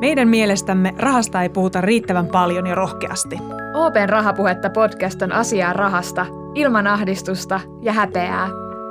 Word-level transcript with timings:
Meidän 0.00 0.28
mielestämme 0.28 0.94
rahasta 0.98 1.42
ei 1.42 1.48
puhuta 1.48 1.80
riittävän 1.80 2.26
paljon 2.26 2.66
ja 2.66 2.74
rohkeasti. 2.74 3.38
Open 3.74 4.08
Rahapuhetta 4.08 4.70
podcast 4.70 5.22
on 5.22 5.32
asiaa 5.32 5.72
rahasta, 5.72 6.26
ilman 6.54 6.86
ahdistusta 6.86 7.60
ja 7.82 7.92
häpeää. 7.92 8.48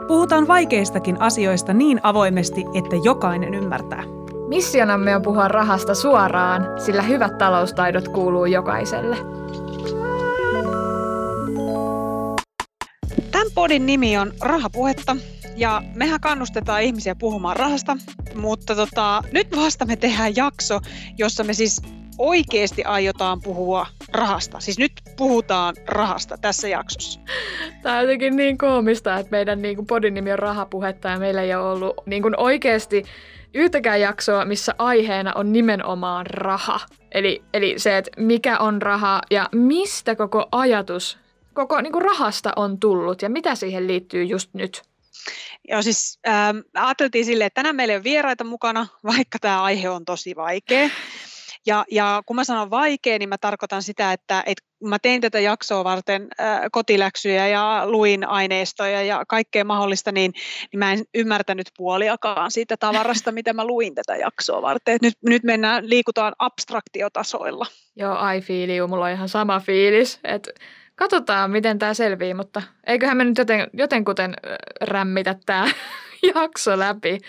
Puhutaan 0.07 0.47
vaikeistakin 0.47 1.21
asioista 1.21 1.73
niin 1.73 1.99
avoimesti, 2.03 2.65
että 2.73 2.95
jokainen 3.03 3.53
ymmärtää. 3.53 4.03
Missionamme 4.47 5.15
on 5.15 5.21
puhua 5.21 5.47
rahasta 5.47 5.95
suoraan, 5.95 6.67
sillä 6.77 7.01
hyvät 7.01 7.37
taloustaidot 7.37 8.07
kuuluu 8.07 8.45
jokaiselle. 8.45 9.17
Tämän 13.31 13.47
podin 13.55 13.85
nimi 13.85 14.17
on 14.17 14.31
Rahapuhetta 14.41 15.15
ja 15.55 15.81
mehän 15.95 16.19
kannustetaan 16.19 16.81
ihmisiä 16.81 17.15
puhumaan 17.15 17.55
rahasta, 17.55 17.97
mutta 18.35 18.75
tota, 18.75 19.23
nyt 19.31 19.55
vasta 19.55 19.85
me 19.85 19.95
tehdään 19.95 20.35
jakso, 20.35 20.79
jossa 21.17 21.43
me 21.43 21.53
siis 21.53 21.81
oikeasti 22.17 22.83
aiotaan 22.83 23.41
puhua 23.41 23.87
rahasta. 24.11 24.59
Siis 24.59 24.79
nyt 24.79 24.91
puhutaan 25.17 25.75
rahasta 25.87 26.37
tässä 26.37 26.67
jaksossa. 26.67 27.19
Tämä 27.81 27.95
on 27.95 28.01
jotenkin 28.01 28.35
niin 28.35 28.57
koomista, 28.57 29.17
että 29.17 29.31
meidän 29.31 29.61
niin 29.61 29.75
kuin 29.75 29.87
podin 29.87 30.13
nimi 30.13 30.31
on 30.31 30.39
Rahapuhetta 30.39 31.07
ja 31.07 31.19
meillä 31.19 31.41
ei 31.41 31.55
ole 31.55 31.71
ollut 31.71 31.93
niin 32.05 32.21
kuin 32.21 32.39
oikeasti 32.39 33.03
yhtäkään 33.53 34.01
jaksoa, 34.01 34.45
missä 34.45 34.75
aiheena 34.77 35.31
on 35.35 35.51
nimenomaan 35.51 36.25
raha. 36.27 36.79
Eli, 37.11 37.43
eli 37.53 37.73
se, 37.77 37.97
että 37.97 38.11
mikä 38.17 38.57
on 38.57 38.81
raha 38.81 39.21
ja 39.31 39.49
mistä 39.51 40.15
koko 40.15 40.47
ajatus 40.51 41.23
koko 41.53 41.81
niin 41.81 41.93
kuin 41.93 42.01
rahasta 42.01 42.51
on 42.55 42.79
tullut 42.79 43.21
ja 43.21 43.29
mitä 43.29 43.55
siihen 43.55 43.87
liittyy 43.87 44.23
just 44.23 44.53
nyt. 44.53 44.92
Joo, 45.67 45.81
siis 45.81 46.19
ähm, 46.27 46.57
ajateltiin 46.73 47.25
silleen, 47.25 47.47
että 47.47 47.59
tänään 47.59 47.75
meillä 47.75 47.91
ei 47.91 47.97
ole 47.97 48.03
vieraita 48.03 48.43
mukana, 48.43 48.87
vaikka 49.15 49.39
tämä 49.39 49.63
aihe 49.63 49.89
on 49.89 50.05
tosi 50.05 50.35
vaikea. 50.35 50.89
Ja, 51.65 51.85
ja 51.91 52.21
kun 52.25 52.35
mä 52.35 52.43
sanon 52.43 52.69
vaikea, 52.69 53.19
niin 53.19 53.29
mä 53.29 53.37
tarkoitan 53.37 53.83
sitä, 53.83 54.13
että, 54.13 54.43
että 54.45 54.63
mä 54.83 54.99
tein 54.99 55.21
tätä 55.21 55.39
jaksoa 55.39 55.83
varten 55.83 56.27
äh, 56.39 56.61
kotiläksyjä 56.71 57.47
ja 57.47 57.81
luin 57.85 58.27
aineistoja 58.27 59.03
ja 59.03 59.23
kaikkea 59.27 59.65
mahdollista, 59.65 60.11
niin, 60.11 60.33
niin 60.71 60.79
mä 60.79 60.93
en 60.93 61.03
ymmärtänyt 61.13 61.67
puoliakaan 61.77 62.51
siitä 62.51 62.77
tavarasta, 62.77 63.31
mitä 63.39 63.53
mä 63.53 63.65
luin 63.65 63.95
tätä 63.95 64.15
jaksoa 64.15 64.61
varten. 64.61 64.97
nyt, 65.01 65.13
nyt 65.21 65.43
mennään, 65.43 65.89
liikutaan 65.89 66.33
abstraktiotasoilla. 66.39 67.65
Joo, 67.95 68.17
I 68.31 68.41
feel 68.41 68.69
you. 68.69 68.87
Mulla 68.87 69.05
on 69.05 69.11
ihan 69.11 69.29
sama 69.29 69.59
fiilis, 69.59 70.19
että 70.23 70.51
katsotaan, 71.03 71.51
miten 71.51 71.79
tämä 71.79 71.93
selvii, 71.93 72.33
mutta 72.33 72.61
eiköhän 72.87 73.17
me 73.17 73.23
nyt 73.23 73.37
joten, 73.37 73.67
jotenkuten 73.73 74.33
rämmitä 74.81 75.35
tämä 75.45 75.67
jakso 76.35 76.79
läpi. 76.79 77.19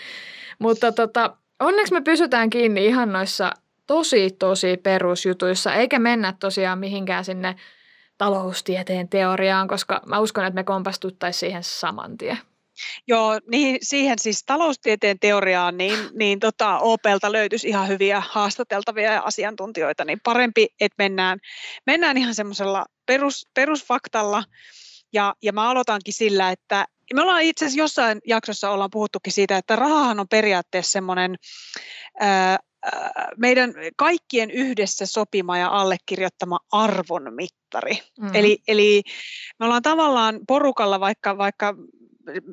Mutta 0.59 0.91
tota, 0.91 1.37
onneksi 1.59 1.93
me 1.93 2.01
pysytään 2.01 2.49
kiinni 2.49 2.85
ihan 2.85 3.11
noissa 3.11 3.51
tosi, 3.87 4.31
tosi 4.39 4.77
perusjutuissa, 4.77 5.73
eikä 5.73 5.99
mennä 5.99 6.33
tosiaan 6.39 6.79
mihinkään 6.79 7.25
sinne 7.25 7.55
taloustieteen 8.17 9.09
teoriaan, 9.09 9.67
koska 9.67 10.01
mä 10.05 10.19
uskon, 10.19 10.45
että 10.45 10.55
me 10.55 10.63
kompastuttaisiin 10.63 11.39
siihen 11.39 11.63
saman 11.63 12.17
tien. 12.17 12.37
Joo, 13.07 13.39
niin, 13.51 13.77
siihen 13.81 14.19
siis 14.19 14.43
taloustieteen 14.45 15.19
teoriaan, 15.19 15.77
niin, 15.77 15.99
niin 16.13 16.39
tota, 16.39 16.79
Opelta 16.79 17.31
löytyisi 17.31 17.67
ihan 17.67 17.87
hyviä 17.87 18.23
haastateltavia 18.29 19.19
asiantuntijoita, 19.19 20.05
niin 20.05 20.19
parempi, 20.23 20.67
että 20.79 20.95
mennään, 20.97 21.39
mennään 21.85 22.17
ihan 22.17 22.35
semmoisella 22.35 22.85
perus, 23.05 23.47
perusfaktalla. 23.53 24.43
Ja, 25.13 25.35
ja 25.43 25.53
mä 25.53 25.69
aloitankin 25.69 26.13
sillä, 26.13 26.51
että 26.51 26.85
me 27.13 27.21
ollaan 27.21 27.41
itse 27.41 27.65
asiassa 27.65 27.81
jossain 27.81 28.19
jaksossa 28.27 28.71
ollaan 28.71 28.89
puhuttukin 28.91 29.33
siitä, 29.33 29.57
että 29.57 29.75
rahahan 29.75 30.19
on 30.19 30.27
periaatteessa 30.27 30.91
semmoinen 30.91 31.35
ää, 32.19 32.57
meidän 33.37 33.73
kaikkien 33.97 34.51
yhdessä 34.51 35.05
sopima 35.05 35.57
ja 35.57 35.67
allekirjoittama 35.67 36.59
arvon 36.71 37.33
mittari. 37.33 37.99
Mm. 38.19 38.29
Eli, 38.33 38.57
eli 38.67 39.01
me 39.59 39.65
ollaan 39.65 39.81
tavallaan 39.81 40.39
porukalla, 40.47 40.99
vaikka, 40.99 41.37
vaikka 41.37 41.75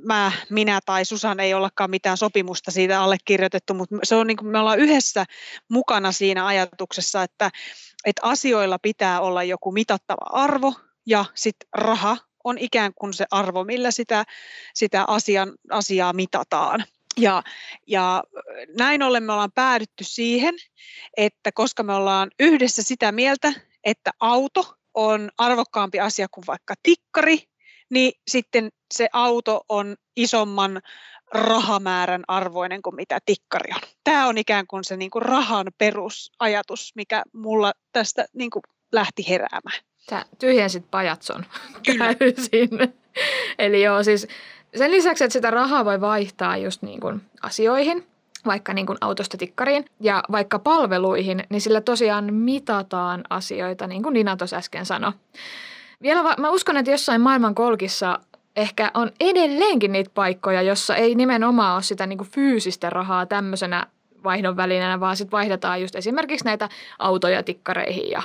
mä, 0.04 0.32
minä 0.50 0.80
tai 0.86 1.04
Susan 1.04 1.40
ei 1.40 1.54
ollakaan 1.54 1.90
mitään 1.90 2.16
sopimusta 2.16 2.70
siitä 2.70 3.02
allekirjoitettu, 3.02 3.74
mutta 3.74 3.96
se 4.02 4.14
on 4.14 4.26
niin 4.26 4.36
kuin 4.36 4.48
me 4.48 4.58
ollaan 4.58 4.78
yhdessä 4.78 5.24
mukana 5.68 6.12
siinä 6.12 6.46
ajatuksessa, 6.46 7.22
että, 7.22 7.50
että 8.06 8.22
asioilla 8.24 8.78
pitää 8.78 9.20
olla 9.20 9.42
joku 9.42 9.72
mitattava 9.72 10.42
arvo 10.42 10.74
ja 11.06 11.24
sitten 11.34 11.68
raha 11.72 12.16
on 12.44 12.58
ikään 12.58 12.92
kuin 12.94 13.14
se 13.14 13.26
arvo, 13.30 13.64
millä 13.64 13.90
sitä, 13.90 14.24
sitä 14.74 15.04
asian, 15.08 15.52
asiaa 15.70 16.12
mitataan. 16.12 16.84
Ja, 17.16 17.42
ja 17.86 18.22
näin 18.78 19.02
ollen 19.02 19.22
me 19.22 19.32
ollaan 19.32 19.52
päädytty 19.54 20.04
siihen, 20.04 20.54
että 21.16 21.52
koska 21.52 21.82
me 21.82 21.94
ollaan 21.94 22.30
yhdessä 22.40 22.82
sitä 22.82 23.12
mieltä, 23.12 23.52
että 23.84 24.10
auto 24.20 24.74
on 24.94 25.30
arvokkaampi 25.38 26.00
asia 26.00 26.26
kuin 26.30 26.44
vaikka 26.46 26.74
tikkari, 26.82 27.51
niin 27.92 28.12
sitten 28.30 28.68
se 28.94 29.08
auto 29.12 29.64
on 29.68 29.96
isomman 30.16 30.82
rahamäärän 31.34 32.22
arvoinen 32.28 32.82
kuin 32.82 32.96
mitä 32.96 33.18
tikkari 33.26 33.70
on. 33.74 33.80
Tämä 34.04 34.28
on 34.28 34.38
ikään 34.38 34.66
kuin 34.66 34.84
se 34.84 34.96
niin 34.96 35.10
kuin 35.10 35.22
rahan 35.22 35.66
perusajatus, 35.78 36.92
mikä 36.94 37.22
mulla 37.32 37.72
tästä 37.92 38.26
niin 38.32 38.50
kuin 38.50 38.62
lähti 38.92 39.28
heräämään. 39.28 39.80
Sä 40.10 40.24
tyhjensit 40.38 40.90
pajatson 40.90 41.46
täysin. 41.98 42.70
Eli 43.58 43.82
joo, 43.82 44.02
siis 44.02 44.28
sen 44.76 44.90
lisäksi, 44.90 45.24
että 45.24 45.32
sitä 45.32 45.50
rahaa 45.50 45.84
voi 45.84 46.00
vaihtaa 46.00 46.56
just 46.56 46.82
niin 46.82 47.00
kuin 47.00 47.22
asioihin, 47.42 48.06
vaikka 48.46 48.72
niin 48.72 48.86
kuin 48.86 48.98
autosta 49.00 49.36
tikkariin 49.36 49.84
ja 50.00 50.22
vaikka 50.32 50.58
palveluihin, 50.58 51.44
niin 51.50 51.60
sillä 51.60 51.80
tosiaan 51.80 52.34
mitataan 52.34 53.24
asioita, 53.30 53.86
niin 53.86 54.02
kuin 54.02 54.12
Nina 54.12 54.36
tuossa 54.36 54.56
äsken 54.56 54.86
sanoi. 54.86 55.12
Vielä 56.02 56.24
va- 56.24 56.36
mä 56.38 56.50
uskon, 56.50 56.76
että 56.76 56.90
jossain 56.90 57.20
maailman 57.20 57.54
kolkissa 57.54 58.18
ehkä 58.56 58.90
on 58.94 59.10
edelleenkin 59.20 59.92
niitä 59.92 60.10
paikkoja, 60.14 60.62
jossa 60.62 60.96
ei 60.96 61.14
nimenomaan 61.14 61.74
ole 61.74 61.82
sitä 61.82 62.06
niin 62.06 62.18
kuin 62.18 62.30
fyysistä 62.30 62.90
rahaa 62.90 63.26
tämmöisenä 63.26 63.86
vaihdon 64.24 64.56
välineenä, 64.56 65.00
vaan 65.00 65.16
sitten 65.16 65.32
vaihdetaan 65.32 65.80
just 65.80 65.96
esimerkiksi 65.96 66.44
näitä 66.44 66.68
autoja 66.98 67.42
tikkareihin 67.42 68.10
ja 68.10 68.22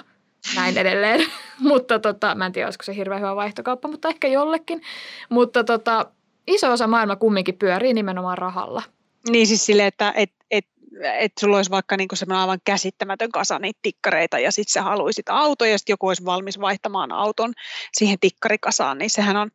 näin 0.55 0.77
edelleen. 0.77 1.25
mutta 1.59 1.99
tota, 1.99 2.35
mä 2.35 2.45
en 2.45 2.51
tiedä, 2.51 2.67
olisiko 2.67 2.83
se 2.83 2.95
hirveän 2.95 3.21
hyvä 3.21 3.35
vaihtokauppa, 3.35 3.87
mutta 3.87 4.09
ehkä 4.09 4.27
jollekin. 4.27 4.81
Mutta 5.29 5.63
tota, 5.63 6.05
iso 6.47 6.71
osa 6.71 6.87
maailma 6.87 7.15
kumminkin 7.15 7.57
pyörii 7.57 7.93
nimenomaan 7.93 8.37
rahalla. 8.37 8.83
Niin 9.29 9.47
siis 9.47 9.65
sille, 9.65 9.87
että 9.87 10.13
et, 10.15 10.31
et 10.51 10.65
että 11.03 11.39
sulla 11.39 11.57
olisi 11.57 11.71
vaikka 11.71 11.97
niinku 11.97 12.15
semmoinen 12.15 12.41
aivan 12.41 12.59
käsittämätön 12.65 13.31
kasa 13.31 13.59
niitä 13.59 13.79
tikkareita 13.81 14.39
ja 14.39 14.51
sitten 14.51 14.73
sä 14.73 14.81
haluaisit 14.81 15.29
auto 15.29 15.65
ja 15.65 15.77
sitten 15.77 15.93
joku 15.93 16.07
olisi 16.07 16.25
valmis 16.25 16.59
vaihtamaan 16.59 17.11
auton 17.11 17.53
siihen 17.93 18.19
tikkarikasaan, 18.19 18.97
niin 18.97 19.09
sehän 19.09 19.37
on, 19.37 19.51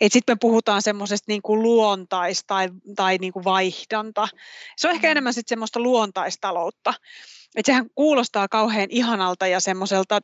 että 0.00 0.12
sitten 0.12 0.34
me 0.34 0.38
puhutaan 0.40 0.82
semmoisesta 0.82 1.24
niinku 1.28 1.62
luontais- 1.62 2.44
tai, 2.46 2.68
tai 2.96 3.18
niinku 3.18 3.44
vaihdanta. 3.44 4.28
Se 4.76 4.88
on 4.88 4.94
ehkä 4.94 5.06
mm. 5.06 5.10
enemmän 5.10 5.34
sitten 5.34 5.48
semmoista 5.48 5.80
luontaistaloutta. 5.80 6.94
Että 7.56 7.72
sehän 7.72 7.86
kuulostaa 7.94 8.48
kauhean 8.48 8.86
ihanalta 8.90 9.46
ja 9.46 9.60
semmoiselta 9.60 10.20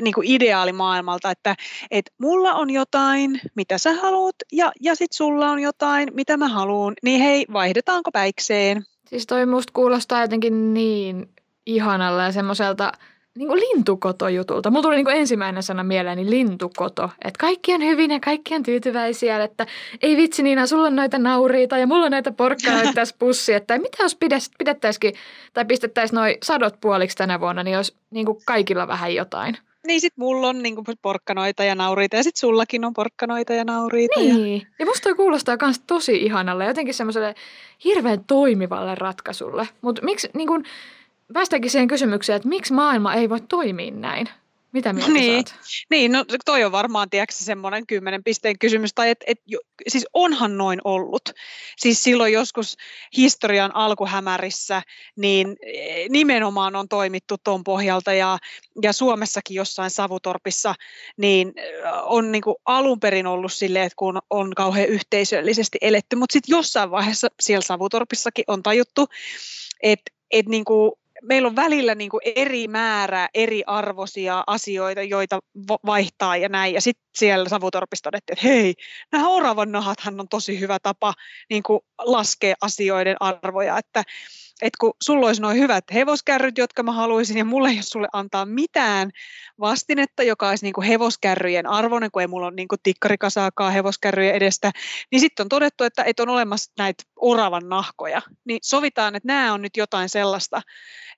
niin 0.00 0.14
kuin 0.14 0.26
ideaalimaailmalta, 0.26 1.30
että 1.30 1.54
et 1.90 2.10
mulla 2.20 2.54
on 2.54 2.70
jotain, 2.70 3.40
mitä 3.56 3.78
sä 3.78 3.92
haluat, 3.92 4.36
ja, 4.52 4.72
ja 4.80 4.94
sitten 4.94 5.16
sulla 5.16 5.50
on 5.50 5.60
jotain, 5.60 6.08
mitä 6.14 6.36
mä 6.36 6.48
haluan, 6.48 6.94
niin 7.02 7.20
hei, 7.20 7.46
vaihdetaanko 7.52 8.10
päikseen? 8.10 8.84
Siis 9.06 9.26
toi 9.26 9.46
musta 9.46 9.72
kuulostaa 9.72 10.20
jotenkin 10.20 10.74
niin 10.74 11.28
ihanalla 11.66 12.22
ja 12.22 12.32
semmoiselta 12.32 12.92
niin 13.38 13.48
kuin 13.48 13.60
lintukotojutulta. 13.60 14.70
Mulla 14.70 14.82
tuli 14.82 14.96
niin 14.96 15.04
kuin 15.04 15.16
ensimmäinen 15.16 15.62
sana 15.62 15.82
mieleeni 15.82 16.30
lintukoto. 16.30 17.10
Että 17.24 17.38
kaikki 17.40 17.74
on 17.74 17.82
hyvin 17.82 18.10
ja 18.10 18.20
kaikki 18.20 18.54
on 18.54 18.62
tyytyväisiä. 18.62 19.44
Että 19.44 19.66
ei 20.02 20.16
vitsi 20.16 20.42
Niina, 20.42 20.66
sulla 20.66 20.86
on 20.86 20.96
noita 20.96 21.18
nauriita 21.18 21.78
ja 21.78 21.86
mulla 21.86 22.04
on 22.04 22.10
näitä 22.10 22.32
porkkanoita 22.32 22.92
tässä 22.94 23.16
pussi. 23.18 23.52
Että 23.54 23.78
mitä 23.78 24.02
jos 24.02 24.18
pidettäisikin 24.58 25.14
tai 25.52 25.64
pistettäisiin 25.64 26.16
noin 26.16 26.36
sadot 26.42 26.80
puoliksi 26.80 27.16
tänä 27.16 27.40
vuonna, 27.40 27.62
niin 27.62 27.76
olisi 27.76 27.96
niin 28.10 28.26
kuin 28.26 28.38
kaikilla 28.46 28.88
vähän 28.88 29.14
jotain. 29.14 29.58
Niin 29.86 30.00
sit 30.00 30.12
mulla 30.16 30.48
on 30.48 30.62
niinku 30.62 30.84
porkkanoita 31.02 31.64
ja 31.64 31.74
nauriita 31.74 32.16
ja 32.16 32.22
sit 32.22 32.36
sullakin 32.36 32.84
on 32.84 32.92
porkkanoita 32.94 33.52
ja 33.52 33.64
nauriita. 33.64 34.20
Niin. 34.20 34.60
Ja, 34.60 34.66
ja 34.78 34.86
musta 34.86 35.02
toi 35.02 35.14
kuulostaa 35.14 35.56
myös 35.62 35.80
tosi 35.86 36.16
ihanalle, 36.16 36.66
jotenkin 36.66 36.94
semmoiselle 36.94 37.34
hirveän 37.84 38.24
toimivalle 38.24 38.94
ratkaisulle. 38.94 39.68
Mutta 39.80 40.02
miksi, 40.02 40.30
niin 40.34 40.48
kun, 40.48 40.64
päästäänkin 41.32 41.70
siihen 41.70 41.88
kysymykseen, 41.88 42.36
että 42.36 42.48
miksi 42.48 42.72
maailma 42.72 43.14
ei 43.14 43.28
voi 43.28 43.40
toimia 43.40 43.90
näin? 43.90 44.28
Mitä 44.74 44.92
mieltä 44.92 45.12
niin, 45.12 45.46
saat? 45.46 45.60
Niin, 45.90 46.12
no 46.12 46.24
toi 46.44 46.64
on 46.64 46.72
varmaan, 46.72 47.10
tiedätkö, 47.10 47.34
semmoinen 47.34 47.86
kymmenen 47.86 48.24
pisteen 48.24 48.58
kysymys, 48.58 48.90
tai 48.94 49.10
et, 49.10 49.18
et, 49.26 49.38
siis 49.88 50.06
onhan 50.12 50.58
noin 50.58 50.80
ollut. 50.84 51.22
Siis 51.76 52.02
silloin 52.02 52.32
joskus 52.32 52.76
historian 53.16 53.76
alkuhämärissä, 53.76 54.82
niin 55.16 55.56
e, 55.62 56.08
nimenomaan 56.08 56.76
on 56.76 56.88
toimittu 56.88 57.36
tuon 57.44 57.64
pohjalta, 57.64 58.12
ja, 58.12 58.38
ja 58.82 58.92
Suomessakin 58.92 59.54
jossain 59.54 59.90
Savutorpissa, 59.90 60.74
niin 61.16 61.52
e, 61.56 61.62
on 62.02 62.32
niin 62.32 62.42
kuin 62.42 62.56
alun 62.64 63.00
perin 63.00 63.26
ollut 63.26 63.52
silleen, 63.52 63.86
että 63.86 63.96
kun 63.96 64.18
on 64.30 64.52
kauhean 64.56 64.88
yhteisöllisesti 64.88 65.78
eletty, 65.80 66.16
mutta 66.16 66.32
sitten 66.32 66.52
jossain 66.56 66.90
vaiheessa 66.90 67.28
siellä 67.40 67.62
Savutorpissakin 67.62 68.44
on 68.48 68.62
tajuttu, 68.62 69.06
että 69.82 70.12
et 70.30 70.46
niin 70.46 70.64
kuin 70.64 70.92
meillä 71.24 71.48
on 71.48 71.56
välillä 71.56 71.94
niin 71.94 72.10
kuin 72.10 72.20
eri 72.36 72.68
määrä, 72.68 73.28
eri 73.34 73.62
arvoisia 73.66 74.44
asioita, 74.46 75.02
joita 75.02 75.40
vaihtaa 75.86 76.36
ja 76.36 76.48
näin. 76.48 76.74
Ja 76.74 76.80
sitten 76.80 77.04
siellä 77.14 77.48
Savutorpissa 77.48 78.02
todettiin, 78.02 78.38
että 78.38 78.48
hei, 78.48 78.74
nämä 79.12 79.28
oravan 79.28 79.72
nahathan 79.72 80.20
on 80.20 80.28
tosi 80.28 80.60
hyvä 80.60 80.78
tapa 80.82 81.14
niin 81.50 81.62
kuin 81.62 81.80
laskea 81.98 82.54
asioiden 82.60 83.16
arvoja. 83.20 83.78
Että 83.78 84.02
että 84.62 84.76
kun 84.80 84.92
sulla 85.02 85.26
olisi 85.26 85.42
noin 85.42 85.58
hyvät 85.58 85.84
hevoskärryt, 85.94 86.58
jotka 86.58 86.82
mä 86.82 86.92
haluaisin, 86.92 87.38
ja 87.38 87.44
mulle 87.44 87.68
ei 87.68 87.74
ole 87.74 87.82
sulle 87.82 88.08
antaa 88.12 88.46
mitään 88.46 89.10
vastinetta, 89.60 90.22
joka 90.22 90.48
olisi 90.48 90.64
niin 90.64 90.72
kuin 90.72 90.86
hevoskärryjen 90.86 91.66
arvoinen, 91.66 92.10
kun 92.10 92.22
ei 92.22 92.28
mulla 92.28 92.46
ole 92.46 92.54
niin 92.54 92.68
kuin 92.68 92.78
tikkarikasaakaan 92.82 93.72
hevoskärryjen 93.72 94.34
edestä, 94.34 94.70
niin 95.10 95.20
sitten 95.20 95.44
on 95.44 95.48
todettu, 95.48 95.84
että, 95.84 96.04
että 96.04 96.22
on 96.22 96.28
olemassa 96.28 96.72
näitä 96.78 97.04
oravan 97.16 97.68
nahkoja. 97.68 98.22
Niin 98.44 98.58
sovitaan, 98.62 99.16
että 99.16 99.26
nämä 99.26 99.54
on 99.54 99.62
nyt 99.62 99.76
jotain 99.76 100.08
sellaista, 100.08 100.62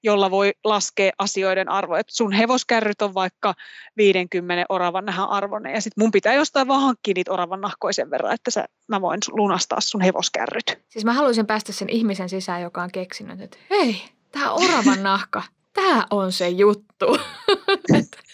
jolla 0.02 0.30
voi 0.30 0.52
laskea 0.64 1.10
asioiden 1.18 1.68
arvoa. 1.68 1.98
Et 1.98 2.06
sun 2.10 2.32
hevoskärryt 2.32 3.02
on 3.02 3.14
vaikka 3.14 3.54
50 3.96 4.66
oravan 4.68 5.04
nahan 5.04 5.28
arvoinen, 5.28 5.74
ja 5.74 5.80
sitten 5.80 6.04
mun 6.04 6.10
pitää 6.10 6.34
jostain 6.34 6.68
vaan 6.68 6.82
hankkia 6.82 7.14
niitä 7.14 7.32
oravan 7.32 7.60
nahkoja 7.60 7.92
sen 7.92 8.10
verran, 8.10 8.34
että 8.34 8.50
sä, 8.50 8.64
mä 8.88 9.00
voin 9.00 9.20
lunastaa 9.30 9.80
sun 9.80 10.00
hevoskärryt. 10.00 10.78
Siis 10.88 11.04
mä 11.04 11.12
haluaisin 11.12 11.46
päästä 11.46 11.72
sen 11.72 11.90
ihmisen 11.90 12.28
sisään, 12.28 12.62
joka 12.62 12.82
on 12.82 12.92
keksinyt, 12.92 13.25
että 13.30 13.58
hei, 13.70 14.02
tämä 14.32 14.52
oravan 14.52 15.02
nahka, 15.02 15.42
tämä 15.72 16.06
on 16.10 16.32
se 16.32 16.48
juttu. 16.48 17.06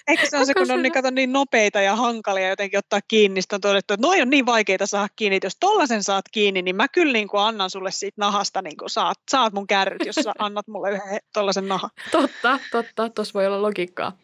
Eikö 0.08 0.26
se 0.26 0.38
on 0.38 0.46
se, 0.46 0.54
kun 0.54 0.70
on 0.70 0.82
niin, 0.82 0.92
kato, 0.92 1.10
niin 1.10 1.32
nopeita 1.32 1.80
ja 1.80 1.96
hankalia 1.96 2.48
jotenkin 2.48 2.78
ottaa 2.78 3.00
kiinni, 3.08 3.34
niin 3.34 3.44
on 3.52 3.60
todettu, 3.60 3.94
että 3.94 4.06
noin 4.06 4.22
on 4.22 4.30
niin 4.30 4.46
vaikeita 4.46 4.86
saada 4.86 5.08
kiinni, 5.16 5.36
että 5.36 5.46
jos 5.46 5.56
tollasen 5.60 6.02
saat 6.02 6.24
kiinni, 6.32 6.62
niin 6.62 6.76
mä 6.76 6.88
kyllä 6.88 7.12
niin 7.12 7.28
kuin 7.28 7.40
annan 7.40 7.70
sulle 7.70 7.90
siitä 7.90 8.14
nahasta, 8.18 8.62
niin 8.62 8.76
kuin 8.76 8.90
saat, 8.90 9.18
saat 9.30 9.52
mun 9.52 9.66
kärryt, 9.66 10.06
jos 10.06 10.14
sä 10.14 10.32
annat 10.38 10.68
mulle 10.68 10.90
yhden 10.90 11.20
tollasen 11.32 11.68
nahan. 11.68 11.90
Totta, 12.10 12.58
totta, 12.70 13.08
tuossa 13.08 13.34
voi 13.34 13.46
olla 13.46 13.62
logiikkaa. 13.62 14.16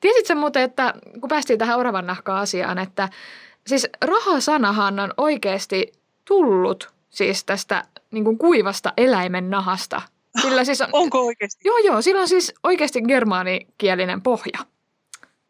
Tiesitkö 0.00 0.34
muuten, 0.34 0.62
että 0.62 0.94
kun 1.20 1.28
päästiin 1.28 1.58
tähän 1.58 1.78
oravan 1.78 2.06
nahkaan 2.06 2.40
asiaan, 2.40 2.78
että 2.78 3.08
siis 3.66 3.88
rahasanahan 4.04 5.00
on 5.00 5.14
oikeasti 5.16 5.92
tullut 6.24 6.93
siis 7.14 7.44
tästä 7.44 7.84
niin 8.10 8.24
kuin 8.24 8.38
kuivasta 8.38 8.92
eläimen 8.96 9.50
nahasta. 9.50 10.02
Sillä 10.42 10.64
siis 10.64 10.80
on, 10.80 10.88
Onko 10.92 11.26
oikeasti? 11.26 11.68
Joo, 11.68 11.78
joo. 11.78 12.02
Sillä 12.02 12.20
on 12.20 12.28
siis 12.28 12.54
oikeasti 12.62 13.02
germaanikielinen 13.02 14.22
pohja. 14.22 14.58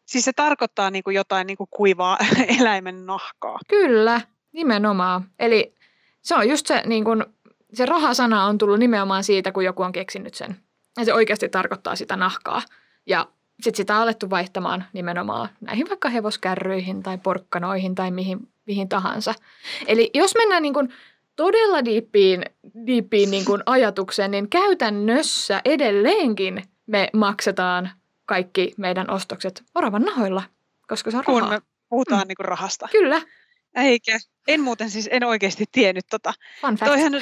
Siis 0.07 0.25
se 0.25 0.33
tarkoittaa 0.33 0.91
niin 0.91 1.05
kuin 1.05 1.17
jotain 1.17 1.47
niin 1.47 1.57
kuin 1.57 1.69
kuivaa 1.71 2.19
eläimen 2.61 3.07
nahkaa. 3.07 3.59
Kyllä, 3.69 4.21
nimenomaan. 4.53 5.25
Eli 5.39 5.75
se 6.23 6.35
on 6.35 6.49
just 6.49 6.67
se, 6.67 6.83
niin 6.87 7.05
kuin, 7.05 7.25
se 7.75 7.87
rahasana 7.87 8.45
on 8.45 8.59
tullut 8.59 8.79
nimenomaan 8.79 9.25
siitä, 9.25 9.53
kun 9.53 9.65
joku 9.65 9.83
on 9.83 9.93
keksinyt 9.93 10.35
sen. 10.35 10.57
Ja 10.99 11.05
se 11.05 11.15
oikeasti 11.15 11.49
tarkoittaa 11.49 11.97
sitä 11.97 12.17
nahkaa. 12.17 12.63
Ja 13.07 13.27
sitten 13.61 13.77
sitä 13.77 13.97
on 13.97 14.03
alettu 14.03 14.31
vaihtamaan 14.31 14.85
nimenomaan 14.93 15.49
näihin 15.61 15.89
vaikka 15.89 16.09
hevoskärryihin 16.09 17.03
tai 17.03 17.19
porkkanoihin 17.19 17.95
tai 17.95 18.11
mihin, 18.11 18.49
mihin 18.67 18.89
tahansa. 18.89 19.35
Eli 19.87 20.11
jos 20.15 20.35
mennään 20.35 20.63
niin 20.63 20.75
kuin 20.75 20.89
todella 21.37 21.85
diippiin, 21.85 22.45
diippiin 22.87 23.31
niin 23.31 23.45
kuin 23.45 23.63
ajatukseen, 23.67 24.31
niin 24.31 24.51
käytännössä 24.51 25.61
edelleenkin 25.65 26.63
me 26.87 27.09
maksetaan 27.13 27.91
kaikki 28.27 28.75
meidän 28.77 29.11
ostokset 29.11 29.63
oravan 29.75 30.03
nahoilla, 30.03 30.43
koska 30.89 31.11
se 31.11 31.17
on 31.17 31.25
Kun 31.25 31.49
me 31.49 31.61
puhutaan 31.89 32.23
mm. 32.23 32.29
niin 32.29 32.37
kuin 32.37 32.45
rahasta. 32.45 32.89
Kyllä. 32.93 33.23
Eikä. 33.77 34.19
En 34.49 34.61
muuten 34.61 34.91
siis, 34.91 35.09
en 35.13 35.25
oikeasti 35.25 35.65
tiennyt 35.73 36.05
tota. 36.11 36.35
Fun 36.61 36.77
fact. 36.77 36.91
Toihan, 36.91 37.13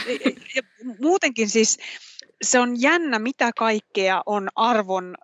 ja 0.56 0.62
muutenkin 1.00 1.48
siis 1.48 1.78
se 2.42 2.60
on 2.60 2.80
jännä, 2.80 3.18
mitä 3.18 3.50
kaikkea 3.58 4.22
on 4.26 4.48
arvon, 4.56 5.14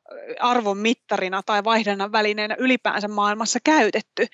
arvon 0.41 0.79
mittarina 0.79 1.43
tai 1.43 1.65
vaihdannan 1.65 2.13
välineenä 2.13 2.57
ylipäänsä 2.59 3.09
maailmassa 3.09 3.59
käytetty. 3.65 4.27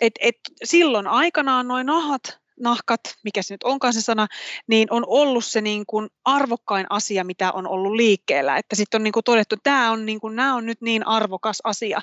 Et, 0.00 0.12
et 0.20 0.36
silloin 0.64 1.06
aikanaan 1.06 1.68
noin 1.68 1.86
nahat 1.86 2.39
nahkat, 2.60 3.00
mikä 3.24 3.42
se 3.42 3.54
nyt 3.54 3.62
onkaan 3.64 3.92
se 3.92 4.00
sana, 4.00 4.26
niin 4.66 4.88
on 4.90 5.04
ollut 5.06 5.44
se 5.44 5.60
niin 5.60 5.86
kuin 5.86 6.08
arvokkain 6.24 6.86
asia, 6.90 7.24
mitä 7.24 7.52
on 7.52 7.68
ollut 7.68 7.92
liikkeellä. 7.92 8.56
Että 8.56 8.76
sitten 8.76 8.98
on 8.98 9.04
niin 9.04 9.12
kuin 9.12 9.24
todettu, 9.24 9.54
että 9.54 9.70
tämä 9.70 9.90
on, 9.90 10.06
niin 10.06 10.20
kuin, 10.20 10.36
nämä 10.36 10.54
on 10.54 10.66
nyt 10.66 10.80
niin 10.80 11.06
arvokas 11.06 11.58
asia 11.64 12.00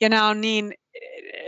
ja 0.00 0.08
nämä 0.08 0.28
on 0.28 0.40
niin, 0.40 0.74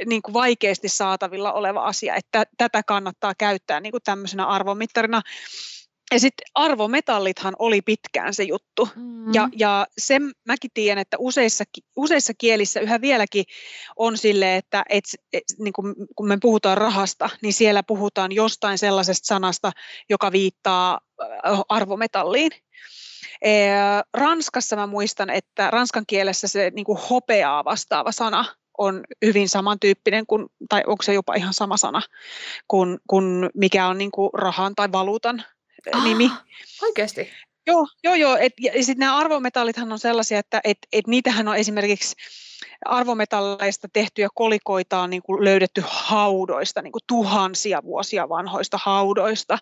niin 0.07 0.23
kuin 0.23 0.33
vaikeasti 0.33 0.89
saatavilla 0.89 1.53
oleva 1.53 1.85
asia, 1.85 2.15
että 2.15 2.45
tätä 2.59 2.83
kannattaa 2.83 3.35
käyttää 3.39 3.81
niin 3.81 3.93
kuin 3.93 4.03
tämmöisenä 4.05 4.47
arvomittarina. 4.47 5.23
Ja 6.13 6.21
sitten 6.21 6.47
arvometallithan 6.55 7.57
oli 7.59 7.83
pitkään 7.83 8.35
se 8.35 8.43
juttu. 8.43 8.89
Mm. 8.97 9.35
Ja, 9.35 9.49
ja 9.57 9.87
sen 9.99 10.33
mäkin 10.47 10.71
tiedän, 10.75 10.99
että 10.99 11.17
useissa, 11.21 11.65
useissa 11.97 12.33
kielissä 12.39 12.81
yhä 12.81 13.01
vieläkin 13.01 13.45
on 13.97 14.19
sille, 14.19 14.57
että 14.57 14.85
et, 14.89 15.05
et, 15.33 15.43
niin 15.59 15.73
kun, 15.73 15.95
kun 16.17 16.29
me 16.29 16.39
puhutaan 16.43 16.79
rahasta, 16.79 17.31
niin 17.43 17.53
siellä 17.53 17.83
puhutaan 17.83 18.33
jostain 18.33 18.79
sellaisesta 18.79 19.27
sanasta, 19.27 19.73
joka 20.11 20.33
viittaa 20.33 21.01
arvometalliin. 21.69 22.51
E, 23.43 23.69
Ranskassa 24.15 24.77
mä 24.77 24.87
muistan, 24.87 25.31
että 25.31 25.71
ranskan 25.71 26.05
kielessä 26.07 26.49
se 26.49 26.73
niin 26.75 26.85
kuin 26.85 26.99
hopeaa 27.11 27.65
vastaava 27.65 28.13
sana 28.13 28.45
on 28.79 29.05
hyvin 29.25 29.49
samantyyppinen, 29.49 30.27
kuin, 30.27 30.47
tai 30.69 30.83
onko 30.87 31.03
se 31.03 31.15
jopa 31.15 31.35
ihan 31.35 31.55
sama 31.55 31.77
sana 31.77 32.03
kuin, 32.69 32.99
kuin 33.07 33.51
mikä 33.55 33.87
on 33.87 33.99
niin 33.99 34.11
kuin 34.11 34.31
rahan 34.35 34.75
tai 34.75 34.93
valuutan 34.93 35.45
ah, 35.93 36.05
nimi. 36.05 36.31
Oikeasti? 36.83 37.29
Joo, 37.67 37.87
joo, 38.05 38.15
joo. 38.15 38.37
Et, 38.37 38.53
ja 38.61 38.73
sitten 38.73 38.99
nämä 38.99 39.17
arvometallithan 39.17 39.93
on 39.93 39.99
sellaisia, 39.99 40.39
että 40.39 40.61
et, 40.65 40.79
et 40.93 41.07
niitähän 41.07 41.49
on 41.49 41.57
esimerkiksi 41.57 42.17
arvometalleista 42.85 43.89
tehtyjä 43.93 44.29
kolikoita 44.35 45.01
on 45.01 45.11
niin 45.11 45.23
kuin 45.23 45.45
löydetty 45.45 45.83
haudoista, 45.87 46.83
niin 46.83 46.93
kuin 46.93 47.03
tuhansia 47.07 47.83
vuosia 47.83 48.29
vanhoista 48.29 48.79
haudoista. 48.83 49.59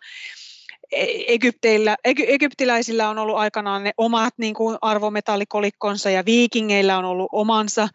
E, 0.92 1.06
Egypteillä, 1.26 1.96
egyptiläisillä 2.04 3.10
on 3.10 3.18
ollut 3.18 3.36
aikanaan 3.36 3.84
ne 3.84 3.92
omat 3.96 4.34
niin 4.38 4.54
kuin 4.54 4.78
arvometallikolikkonsa 4.80 6.10
ja 6.10 6.24
viikingeillä 6.24 6.98
on 6.98 7.04
ollut 7.04 7.28
omansa. 7.32 7.88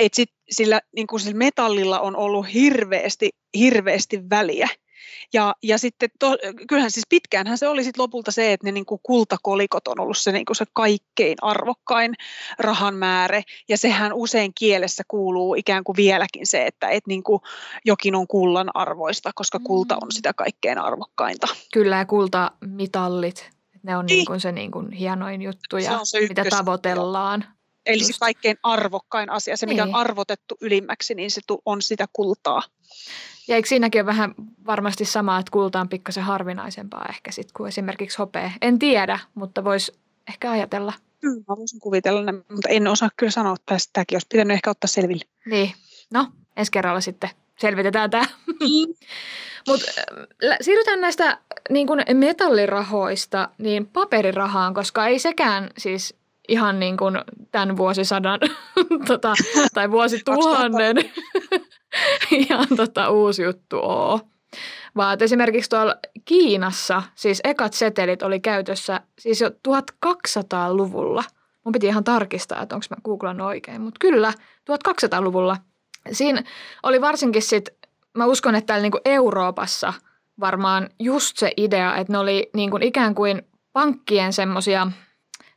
Et 0.00 0.14
sit 0.14 0.30
sillä, 0.50 0.80
niin 0.96 1.06
kuin 1.06 1.20
sillä 1.20 1.38
metallilla 1.38 2.00
on 2.00 2.16
ollut 2.16 2.46
hirveästi, 2.54 3.30
hirveästi 3.58 4.20
väliä. 4.30 4.68
Ja, 5.32 5.54
ja 5.62 5.78
sitten 5.78 6.08
to, 6.18 6.36
kyllähän 6.68 6.90
siis 6.90 7.06
pitkäänhän 7.08 7.58
se 7.58 7.68
oli 7.68 7.84
sit 7.84 7.98
lopulta 7.98 8.32
se, 8.32 8.52
että 8.52 8.66
ne 8.66 8.72
niin 8.72 8.86
kuin 8.86 9.00
kultakolikot 9.02 9.88
on 9.88 10.00
ollut 10.00 10.18
se, 10.18 10.32
niin 10.32 10.44
kuin 10.44 10.56
se 10.56 10.64
kaikkein 10.72 11.36
arvokkain 11.42 12.14
rahan 12.58 12.94
määrä. 12.94 13.42
Ja 13.68 13.78
sehän 13.78 14.12
usein 14.12 14.52
kielessä 14.54 15.02
kuuluu 15.08 15.54
ikään 15.54 15.84
kuin 15.84 15.96
vieläkin 15.96 16.46
se, 16.46 16.66
että 16.66 16.88
et 16.88 17.06
niin 17.06 17.22
kuin 17.22 17.40
jokin 17.84 18.14
on 18.14 18.26
kullan 18.26 18.70
arvoista, 18.74 19.30
koska 19.34 19.58
kulta 19.58 19.94
on 19.94 20.08
mm. 20.08 20.14
sitä 20.14 20.32
kaikkein 20.32 20.78
arvokkainta. 20.78 21.46
Kyllä 21.72 21.96
ja 21.96 22.04
kultamitallit, 22.04 23.50
ne 23.82 23.96
on 23.96 24.06
niin. 24.06 24.16
Niin 24.16 24.26
kuin 24.26 24.40
se 24.40 24.52
niin 24.52 24.70
kuin 24.70 24.92
hienoin 24.92 25.42
juttu 25.42 25.76
ja 25.76 26.00
se 26.04 26.20
se 26.20 26.20
mitä 26.28 26.44
tavoitellaan. 26.50 27.44
Eli 27.86 28.02
Just. 28.02 28.12
se 28.12 28.18
kaikkein 28.20 28.56
arvokkain 28.62 29.30
asia, 29.30 29.56
se 29.56 29.66
mikä 29.66 29.84
niin. 29.84 29.94
on 29.94 30.00
arvotettu 30.00 30.56
ylimmäksi, 30.60 31.14
niin 31.14 31.30
se 31.30 31.40
on 31.64 31.82
sitä 31.82 32.06
kultaa. 32.12 32.62
Ja 33.48 33.56
eikö 33.56 33.68
siinäkin 33.68 34.00
ole 34.00 34.06
vähän 34.06 34.34
varmasti 34.66 35.04
sama, 35.04 35.38
että 35.38 35.50
kulta 35.50 35.80
on 35.80 35.88
pikkasen 35.88 36.24
harvinaisempaa 36.24 37.06
ehkä 37.08 37.32
sitten 37.32 37.52
kuin 37.56 37.68
esimerkiksi 37.68 38.18
hopea? 38.18 38.50
En 38.62 38.78
tiedä, 38.78 39.18
mutta 39.34 39.64
voisi 39.64 39.92
ehkä 40.28 40.50
ajatella. 40.50 40.92
Mm, 41.22 41.44
mä 41.48 41.56
voisin 41.56 41.80
kuvitella, 41.80 42.32
mutta 42.32 42.68
en 42.68 42.86
osaa 42.86 43.08
kyllä 43.16 43.30
sanoa 43.30 43.56
tästä. 43.66 43.90
Tämäkin 43.92 44.16
olisi 44.16 44.26
pitänyt 44.32 44.54
ehkä 44.54 44.70
ottaa 44.70 44.88
selville. 44.88 45.24
Niin, 45.46 45.72
no 46.14 46.26
ensi 46.56 46.72
kerralla 46.72 47.00
sitten 47.00 47.30
selvitetään 47.58 48.10
tämä. 48.10 48.24
Mm. 48.46 48.94
Mutta 49.68 49.86
siirrytään 50.60 51.00
näistä 51.00 51.38
niin 51.70 51.86
kuin 51.86 52.04
metallirahoista 52.14 53.48
niin 53.58 53.86
paperirahaan, 53.86 54.74
koska 54.74 55.06
ei 55.06 55.18
sekään 55.18 55.70
siis 55.78 56.14
ihan 56.48 56.80
niin 56.80 56.96
kuin 56.96 57.18
tämän 57.52 57.76
vuosisadan 57.76 58.40
tota, 59.08 59.34
tai 59.74 59.90
vuosituhannen 59.96 60.96
ihan 62.48 62.66
tota, 62.76 63.10
uusi 63.10 63.42
juttu 63.42 63.78
ole. 63.82 64.20
Vaan 64.96 65.18
esimerkiksi 65.20 65.70
tuolla 65.70 65.96
Kiinassa, 66.24 67.02
siis 67.14 67.40
ekat 67.44 67.72
setelit 67.72 68.22
oli 68.22 68.40
käytössä 68.40 69.00
siis 69.18 69.40
jo 69.40 69.48
1200-luvulla. 69.48 71.24
Mun 71.64 71.72
piti 71.72 71.86
ihan 71.86 72.04
tarkistaa, 72.04 72.62
että 72.62 72.74
onko 72.74 72.86
mä 72.90 72.96
googlannut 73.04 73.46
oikein, 73.46 73.80
mutta 73.80 73.98
kyllä 74.00 74.32
1200-luvulla. 74.88 75.56
Siinä 76.12 76.42
oli 76.82 77.00
varsinkin 77.00 77.42
sit, 77.42 77.68
mä 78.14 78.26
uskon, 78.26 78.54
että 78.54 78.66
täällä 78.66 78.82
niinku 78.82 79.00
Euroopassa 79.04 79.92
varmaan 80.40 80.88
just 80.98 81.36
se 81.36 81.52
idea, 81.56 81.96
että 81.96 82.12
ne 82.12 82.18
oli 82.18 82.50
niinku 82.54 82.78
ikään 82.80 83.14
kuin 83.14 83.42
pankkien 83.72 84.32
semmoisia– 84.32 84.86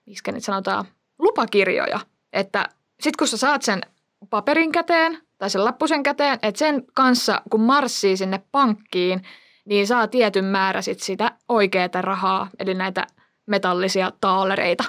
miksi 0.09 0.31
nyt 0.31 0.43
sanotaan, 0.43 0.85
lupakirjoja. 1.19 1.99
Että 2.33 2.69
sit 2.99 3.15
kun 3.15 3.27
sä 3.27 3.37
saat 3.37 3.61
sen 3.61 3.81
paperin 4.29 4.71
käteen 4.71 5.21
tai 5.39 5.49
sen 5.49 5.65
lappusen 5.65 6.03
käteen, 6.03 6.39
että 6.41 6.59
sen 6.59 6.83
kanssa 6.93 7.41
kun 7.49 7.61
marssii 7.61 8.17
sinne 8.17 8.41
pankkiin, 8.51 9.21
niin 9.65 9.87
saa 9.87 10.07
tietyn 10.07 10.45
määrä 10.45 10.81
sit 10.81 10.99
sitä 10.99 11.31
oikeaa 11.49 12.01
rahaa, 12.01 12.49
eli 12.59 12.73
näitä 12.73 13.07
metallisia 13.45 14.11
taalereita. 14.21 14.83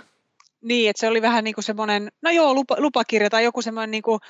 Niin, 0.62 0.90
että 0.90 1.00
se 1.00 1.08
oli 1.08 1.22
vähän 1.22 1.44
niin 1.44 1.54
kuin 1.54 1.64
semmoinen, 1.64 2.12
no 2.22 2.30
joo, 2.30 2.54
lupa, 2.54 2.76
lupakirja 2.78 3.30
tai 3.30 3.44
joku 3.44 3.62
semmoinen 3.62 3.90
niin 3.90 4.02
kuin, 4.02 4.20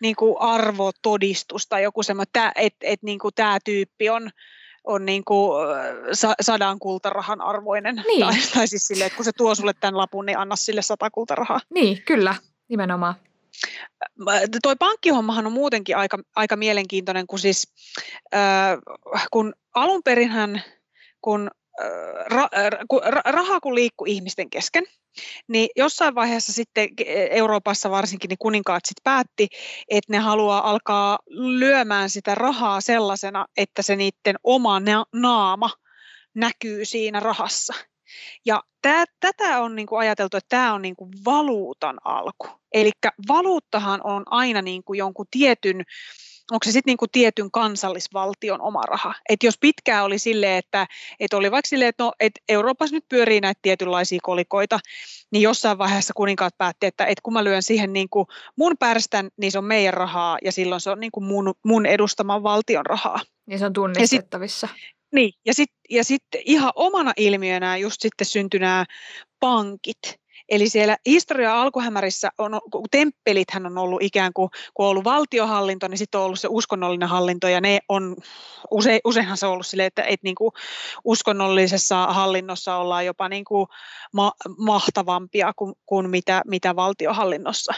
niin 0.00 0.16
kuin 0.16 0.36
arvotodistus 0.40 1.66
tai 1.68 1.82
joku 1.82 2.02
semmoinen, 2.02 2.52
että 2.56 2.80
et, 2.82 3.02
niin 3.02 3.18
kuin 3.18 3.34
tämä 3.34 3.58
tyyppi 3.64 4.10
on, 4.10 4.30
on 4.84 5.04
niin 5.06 5.24
kuin 5.24 5.66
sadan 6.40 6.78
kultarahan 6.78 7.40
arvoinen. 7.40 8.04
Niin. 8.06 8.26
Tai, 8.26 8.34
tai 8.54 8.66
siis 8.66 8.86
sille, 8.86 9.04
että 9.04 9.16
kun 9.16 9.24
se 9.24 9.32
tuo 9.32 9.54
sulle 9.54 9.72
tämän 9.80 9.96
lapun, 9.96 10.26
niin 10.26 10.38
anna 10.38 10.56
sille 10.56 10.82
sata 10.82 11.10
kultarahaa. 11.10 11.60
Niin, 11.74 12.02
kyllä, 12.02 12.34
nimenomaan. 12.68 13.14
Toi 14.62 14.76
pankkihommahan 14.78 15.46
on 15.46 15.52
muutenkin 15.52 15.96
aika, 15.96 16.18
aika 16.36 16.56
mielenkiintoinen, 16.56 17.26
kun 17.26 17.38
siis 17.38 17.74
äh, 18.34 18.78
kun 19.32 19.54
alun 19.74 20.02
perinhän, 20.04 20.62
kun 21.20 21.50
ra, 22.26 22.48
ra, 23.06 23.22
raha 23.24 23.60
kun 23.60 23.74
liikkuu 23.74 24.06
ihmisten 24.06 24.50
kesken, 24.50 24.84
niin 25.48 25.68
jossain 25.76 26.14
vaiheessa 26.14 26.52
sitten 26.52 26.88
Euroopassa 27.30 27.90
varsinkin 27.90 28.28
niin 28.28 28.38
kuninkaat 28.38 28.84
sitten 28.88 29.02
päätti, 29.04 29.48
että 29.88 30.12
ne 30.12 30.18
haluaa 30.18 30.70
alkaa 30.70 31.18
lyömään 31.28 32.10
sitä 32.10 32.34
rahaa 32.34 32.80
sellaisena, 32.80 33.46
että 33.56 33.82
se 33.82 33.96
niiden 33.96 34.36
oma 34.44 34.80
naama 35.12 35.70
näkyy 36.34 36.84
siinä 36.84 37.20
rahassa. 37.20 37.74
Ja 38.46 38.62
tää, 38.82 39.04
tätä 39.20 39.60
on 39.60 39.76
niinku 39.76 39.96
ajateltu, 39.96 40.36
että 40.36 40.56
tämä 40.56 40.74
on 40.74 40.82
niinku 40.82 41.08
valuutan 41.24 41.98
alku. 42.04 42.48
Eli 42.72 42.90
valuuttahan 43.28 44.00
on 44.04 44.22
aina 44.26 44.62
niinku 44.62 44.94
jonkun 44.94 45.26
tietyn 45.30 45.84
onko 46.50 46.64
se 46.64 46.72
sitten 46.72 46.90
niinku 46.90 47.06
tietyn 47.12 47.50
kansallisvaltion 47.50 48.60
oma 48.60 48.82
raha. 48.82 49.14
Et 49.28 49.42
jos 49.42 49.58
pitkään 49.60 50.04
oli 50.04 50.18
silleen, 50.18 50.58
että 50.58 50.86
et 51.20 51.32
oli 51.32 51.50
vaikka 51.50 51.68
silleen, 51.68 51.88
että 51.88 52.04
no, 52.04 52.12
et 52.20 52.32
Euroopassa 52.48 52.96
nyt 52.96 53.04
pyörii 53.08 53.40
näitä 53.40 53.58
tietynlaisia 53.62 54.18
kolikoita, 54.22 54.78
niin 55.30 55.42
jossain 55.42 55.78
vaiheessa 55.78 56.14
kuninkaat 56.14 56.58
päätti, 56.58 56.86
että 56.86 57.04
et 57.04 57.20
kun 57.20 57.32
mä 57.32 57.44
lyön 57.44 57.62
siihen 57.62 57.92
niinku 57.92 58.26
mun 58.56 58.76
pärstän, 58.78 59.28
niin 59.36 59.52
se 59.52 59.58
on 59.58 59.64
meidän 59.64 59.94
rahaa 59.94 60.38
ja 60.44 60.52
silloin 60.52 60.80
se 60.80 60.90
on 60.90 61.00
niinku 61.00 61.20
mun, 61.20 61.54
mun 61.64 61.86
edustaman 61.86 62.42
valtion 62.42 62.86
rahaa. 62.86 63.20
Niin 63.46 63.58
se 63.58 63.66
on 63.66 63.72
tunnistettavissa. 63.72 64.66
Ja 64.66 64.78
sit, 64.78 64.97
niin, 65.12 65.32
ja 65.46 65.54
sitten 65.54 65.78
ja 65.90 66.04
sit 66.04 66.22
ihan 66.44 66.72
omana 66.76 67.12
ilmiönä 67.16 67.76
just 67.76 68.00
sitten 68.00 68.26
syntyi 68.26 68.60
nämä 68.60 68.84
pankit. 69.40 70.20
Eli 70.48 70.68
siellä 70.68 70.96
historia 71.06 71.62
alkuhämärissä 71.62 72.30
on, 72.38 72.60
temppelithän 72.90 73.66
on 73.66 73.78
ollut 73.78 74.02
ikään 74.02 74.32
kuin, 74.32 74.50
kun 74.74 74.86
on 74.86 74.90
ollut 74.90 75.04
valtiohallinto, 75.04 75.88
niin 75.88 75.98
sitten 75.98 76.20
on 76.20 76.26
ollut 76.26 76.40
se 76.40 76.48
uskonnollinen 76.50 77.08
hallinto, 77.08 77.48
ja 77.48 77.60
ne 77.60 77.78
on, 77.88 78.16
use, 78.70 79.00
useinhan 79.04 79.36
se 79.36 79.46
on 79.46 79.52
ollut 79.52 79.66
silleen, 79.66 79.86
että, 79.86 80.02
että 80.02 80.24
niin 80.24 80.34
kuin 80.34 80.50
uskonnollisessa 81.04 82.06
hallinnossa 82.06 82.76
ollaan 82.76 83.06
jopa 83.06 83.28
niin 83.28 83.44
kuin 83.44 83.66
ma, 84.12 84.32
mahtavampia 84.58 85.52
kuin, 85.56 85.74
kuin 85.86 86.10
mitä, 86.10 86.42
mitä 86.46 86.76
valtiohallinnossa. 86.76 87.72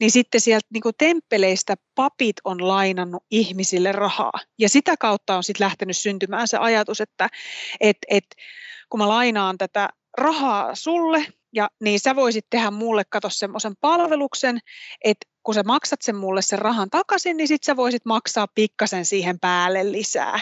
Niin 0.00 0.10
sitten 0.10 0.40
sieltä 0.40 0.66
niin 0.72 0.82
kuin 0.82 0.94
temppeleistä 0.98 1.74
papit 1.94 2.36
on 2.44 2.68
lainannut 2.68 3.22
ihmisille 3.30 3.92
rahaa, 3.92 4.32
ja 4.58 4.68
sitä 4.68 4.94
kautta 5.00 5.36
on 5.36 5.44
sitten 5.44 5.64
lähtenyt 5.64 5.96
syntymään 5.96 6.48
se 6.48 6.56
ajatus, 6.56 7.00
että 7.00 7.28
et, 7.80 7.98
et, 8.08 8.24
kun 8.88 9.00
mä 9.00 9.08
lainaan 9.08 9.58
tätä 9.58 9.88
rahaa 10.18 10.74
sulle, 10.74 11.26
ja 11.54 11.68
niin 11.80 12.00
sä 12.00 12.16
voisit 12.16 12.46
tehdä 12.50 12.70
mulle, 12.70 13.02
kato 13.10 13.30
semmoisen 13.30 13.72
palveluksen, 13.80 14.58
että 15.04 15.26
kun 15.42 15.54
sä 15.54 15.62
maksat 15.62 16.02
sen 16.02 16.16
mulle 16.16 16.42
sen 16.42 16.58
rahan 16.58 16.90
takaisin, 16.90 17.36
niin 17.36 17.48
sit 17.48 17.62
sä 17.62 17.76
voisit 17.76 18.04
maksaa 18.04 18.46
pikkasen 18.54 19.04
siihen 19.04 19.40
päälle 19.40 19.92
lisää. 19.92 20.40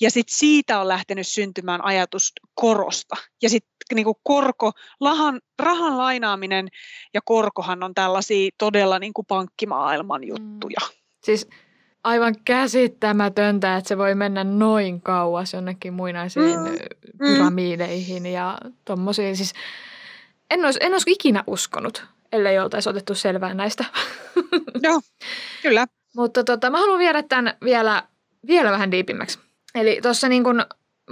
Ja 0.00 0.10
sitten 0.10 0.36
siitä 0.36 0.80
on 0.80 0.88
lähtenyt 0.88 1.26
syntymään 1.26 1.84
ajatus 1.84 2.32
korosta. 2.54 3.16
Ja 3.42 3.48
sitten 3.48 3.70
niinku 3.94 4.20
korko, 4.22 4.72
lahan, 5.00 5.40
rahan 5.58 5.98
lainaaminen 5.98 6.68
ja 7.14 7.20
korkohan 7.24 7.82
on 7.82 7.94
tällaisia 7.94 8.50
todella 8.58 8.98
niinku 8.98 9.22
pankkimaailman 9.22 10.24
juttuja. 10.24 10.80
Mm. 10.80 10.96
Siis 11.24 11.48
aivan 12.04 12.34
käsittämätöntä, 12.44 13.76
että 13.76 13.88
se 13.88 13.98
voi 13.98 14.14
mennä 14.14 14.44
noin 14.44 15.00
kauas 15.00 15.54
jonnekin 15.54 15.92
muinaisiin 15.92 16.58
mm. 16.58 16.76
pyramiideihin 17.18 18.26
ja 18.26 18.58
tommosiin. 18.84 19.36
Siis 19.36 19.52
en 20.50 20.64
olisi, 20.64 20.78
en 20.82 20.92
olisi 20.92 21.10
ikinä 21.10 21.44
uskonut, 21.46 22.06
ellei 22.32 22.58
oltaisi 22.58 22.88
otettu 22.88 23.14
selvää 23.14 23.54
näistä. 23.54 23.84
Joo, 24.82 25.00
kyllä. 25.62 25.86
Mutta 26.16 26.44
tota, 26.44 26.70
mä 26.70 26.78
haluan 26.78 26.98
viedä 26.98 27.22
tämän 27.22 27.54
vielä, 27.64 28.02
vielä 28.46 28.70
vähän 28.70 28.90
diipimmäksi. 28.90 29.38
Eli 29.74 29.98
tuossa 30.02 30.28
niin 30.28 30.44
kun 30.44 30.64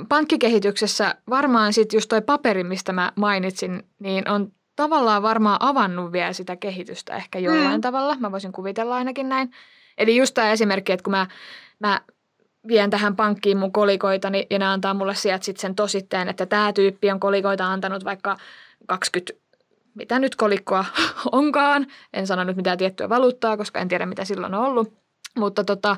pankkikehityksessä 0.09 1.14
varmaan 1.30 1.73
sitten 1.73 1.97
just 1.97 2.09
toi 2.09 2.23
paperi, 2.23 2.64
mistä 2.64 2.92
mä 2.92 3.12
mainitsin, 3.16 3.83
niin 3.99 4.28
on 4.28 4.52
tavallaan 4.76 5.23
varmaan 5.23 5.57
avannut 5.61 6.12
vielä 6.12 6.33
sitä 6.33 6.57
kehitystä 6.57 7.16
ehkä 7.16 7.38
jollain 7.38 7.78
mm. 7.78 7.80
tavalla. 7.80 8.16
Mä 8.21 8.33
voisin 8.33 8.52
kuvitella 8.52 8.95
ainakin 8.95 9.28
näin. 9.28 9.50
Eli 9.99 10.16
just 10.16 10.35
tämä 10.35 10.52
esimerkki, 10.52 10.92
että 10.92 11.04
kun 11.04 11.11
mä, 11.11 11.26
mä 11.80 12.00
vien 12.68 12.90
tähän 12.90 13.16
pankkiin 13.16 13.56
mun 13.58 13.72
kolikoitani 13.72 14.46
ja 14.50 14.58
ne 14.58 14.64
antaa 14.64 14.94
mulle 14.94 15.14
sieltä 15.14 15.44
sitten 15.44 15.60
sen 15.60 15.75
tositteen, 15.75 16.28
että 16.28 16.46
tämä 16.46 16.72
tyyppi 16.72 17.10
on 17.10 17.20
kolikoita 17.20 17.66
antanut 17.66 18.04
vaikka 18.04 18.37
20, 18.87 19.44
mitä 19.94 20.18
nyt 20.18 20.37
kolikkoa 20.37 20.84
onkaan. 21.32 21.87
En 22.12 22.26
sano 22.26 22.44
nyt 22.44 22.56
mitään 22.56 22.78
tiettyä 22.78 23.08
valuuttaa, 23.08 23.56
koska 23.56 23.80
en 23.80 23.88
tiedä 23.88 24.06
mitä 24.06 24.25
silloin 24.25 24.54
on 24.54 24.64
ollut. 24.64 24.92
Mutta 25.38 25.64
tota, 25.64 25.96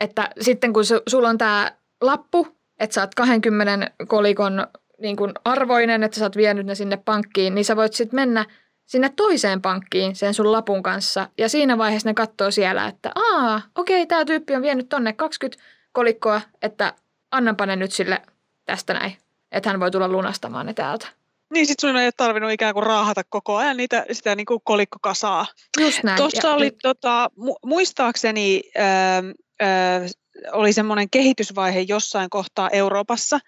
että 0.00 0.30
sitten 0.40 0.72
kun 0.72 0.84
su, 0.84 1.00
sulla 1.08 1.28
on 1.28 1.38
tämä 1.38 1.72
lappu, 2.00 2.48
että 2.78 2.94
sä 2.94 3.00
oot 3.00 3.14
20 3.14 3.90
kolikon 4.08 4.66
niin 5.00 5.16
kuin 5.16 5.32
arvoinen, 5.44 6.02
että 6.02 6.18
sä 6.18 6.24
oot 6.24 6.36
vienyt 6.36 6.66
ne 6.66 6.74
sinne 6.74 6.96
pankkiin, 6.96 7.54
niin 7.54 7.64
sä 7.64 7.76
voit 7.76 7.92
sitten 7.92 8.16
mennä 8.16 8.46
sinne 8.86 9.12
toiseen 9.16 9.62
pankkiin 9.62 10.16
sen 10.16 10.34
sun 10.34 10.52
lapun 10.52 10.82
kanssa. 10.82 11.28
Ja 11.38 11.48
siinä 11.48 11.78
vaiheessa 11.78 12.08
ne 12.08 12.14
katsoo 12.14 12.50
siellä, 12.50 12.86
että 12.86 13.10
aa, 13.14 13.60
okei, 13.78 14.06
tämä 14.06 14.24
tyyppi 14.24 14.54
on 14.54 14.62
vienyt 14.62 14.88
tonne 14.88 15.12
20 15.12 15.62
kolikkoa, 15.92 16.40
että 16.62 16.94
annanpa 17.30 17.66
ne 17.66 17.76
nyt 17.76 17.92
sille 17.92 18.22
tästä 18.64 18.94
näin, 18.94 19.16
että 19.52 19.70
hän 19.70 19.80
voi 19.80 19.90
tulla 19.90 20.08
lunastamaan 20.08 20.66
ne 20.66 20.74
täältä. 20.74 21.06
Niin, 21.54 21.66
sit 21.66 21.80
sun 21.80 21.96
ei 21.96 22.06
ole 22.06 22.12
tarvinnut 22.16 22.52
ikään 22.52 22.74
kuin 22.74 22.86
raahata 22.86 23.22
koko 23.28 23.56
ajan 23.56 23.76
niitä, 23.76 24.06
sitä 24.12 24.34
niin 24.34 24.46
kuin 24.46 24.60
kolikkokasaa. 24.64 25.46
Just 25.80 26.02
näin. 26.02 26.16
Tuossa 26.16 26.54
oli, 26.54 26.64
nyt... 26.64 26.78
tota, 26.82 27.30
muistaakseni, 27.64 28.62
äh, 28.78 29.16
äh, 29.62 30.10
oli 30.52 30.72
semmoinen 30.72 31.10
kehitysvaihe 31.10 31.80
jossain 31.80 32.30
kohtaa 32.30 32.70
Euroopassa, 32.70 33.38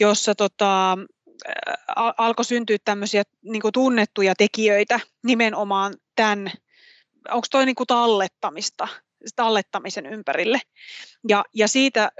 jossa 0.00 0.34
tota, 0.34 0.92
äh, 0.92 1.74
alkoi 2.18 2.44
syntyä 2.44 2.76
tämmöisiä 2.84 3.22
niin 3.42 3.62
kuin 3.62 3.72
tunnettuja 3.72 4.34
tekijöitä 4.38 5.00
nimenomaan 5.24 5.94
tämän, 6.16 6.50
onko 7.30 7.46
toi 7.50 7.66
niin 7.66 7.74
kuin 7.74 7.86
tallettamista, 7.86 8.88
tallettamisen 9.36 10.06
ympärille. 10.06 10.60
Ja, 11.28 11.44
ja 11.54 11.68
siitä 11.68 12.02
äh, 12.02 12.10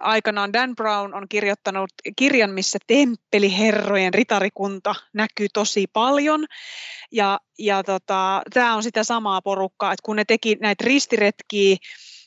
aikanaan 0.00 0.52
Dan 0.52 0.76
Brown 0.76 1.14
on 1.14 1.28
kirjoittanut 1.28 1.90
kirjan, 2.16 2.50
missä 2.50 2.78
temppeliherrojen 2.86 4.14
ritarikunta 4.14 4.94
näkyy 5.12 5.46
tosi 5.52 5.86
paljon. 5.92 6.46
Ja, 7.12 7.40
ja 7.58 7.84
tota, 7.84 8.42
tämä 8.54 8.74
on 8.74 8.82
sitä 8.82 9.04
samaa 9.04 9.42
porukkaa, 9.42 9.92
että 9.92 10.02
kun 10.02 10.16
ne 10.16 10.24
teki 10.24 10.56
näitä 10.60 10.84
ristiretkiä, 10.84 11.76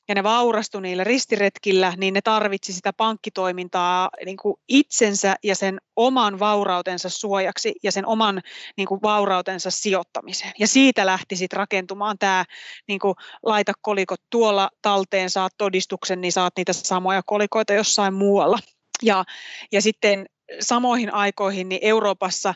ja 0.08 0.16
ne 0.16 0.24
vaurastui 0.24 0.82
niillä 0.82 1.04
ristiretkillä, 1.04 1.94
niin 1.98 2.14
ne 2.14 2.22
tarvitsi 2.22 2.74
sitä 2.74 2.94
pankkitoimintaa 2.94 4.10
niin 4.26 4.38
kuin 4.38 4.56
itsensä 4.68 5.36
ja 5.44 5.56
sen 5.56 5.82
oman 5.96 6.40
vaurautensa 6.40 7.10
suojaksi 7.10 7.74
ja 7.84 7.92
sen 7.92 8.06
oman 8.06 8.42
niin 8.78 8.88
kuin 8.88 9.02
vaurautensa 9.02 9.72
sijoittamiseen. 9.72 10.52
Ja 10.60 10.68
siitä 10.68 11.06
lähti 11.06 11.36
sitten 11.36 11.58
rakentumaan 11.58 12.18
tämä 12.18 12.46
niin 12.88 13.00
kuin, 13.00 13.16
laita 13.44 13.74
kolikot 13.82 14.22
tuolla 14.30 14.70
talteen, 14.82 15.30
saat 15.30 15.54
todistuksen, 15.58 16.22
niin 16.22 16.32
saat 16.32 16.54
niitä 16.58 16.74
samoja 16.74 17.22
kolikoita 17.26 17.74
jossain 17.74 18.14
muualla. 18.14 18.60
Ja, 19.02 19.24
ja 19.72 19.82
sitten 19.82 20.26
samoihin 20.60 21.14
aikoihin 21.14 21.70
niin 21.70 21.80
Euroopassa 21.82 22.54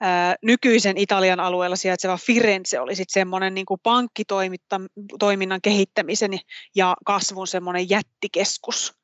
ää, 0.00 0.36
nykyisen 0.42 0.98
Italian 0.98 1.40
alueella 1.40 1.76
sijaitseva 1.76 2.16
Firenze 2.16 2.80
oli 2.80 2.96
sitten 2.96 3.20
semmoinen 3.20 3.54
niin 3.54 3.66
pankkitoiminnan 3.82 5.60
kehittämisen 5.62 6.38
ja 6.74 6.96
kasvun 7.04 7.46
semmoinen 7.46 7.90
jättikeskus. 7.90 8.94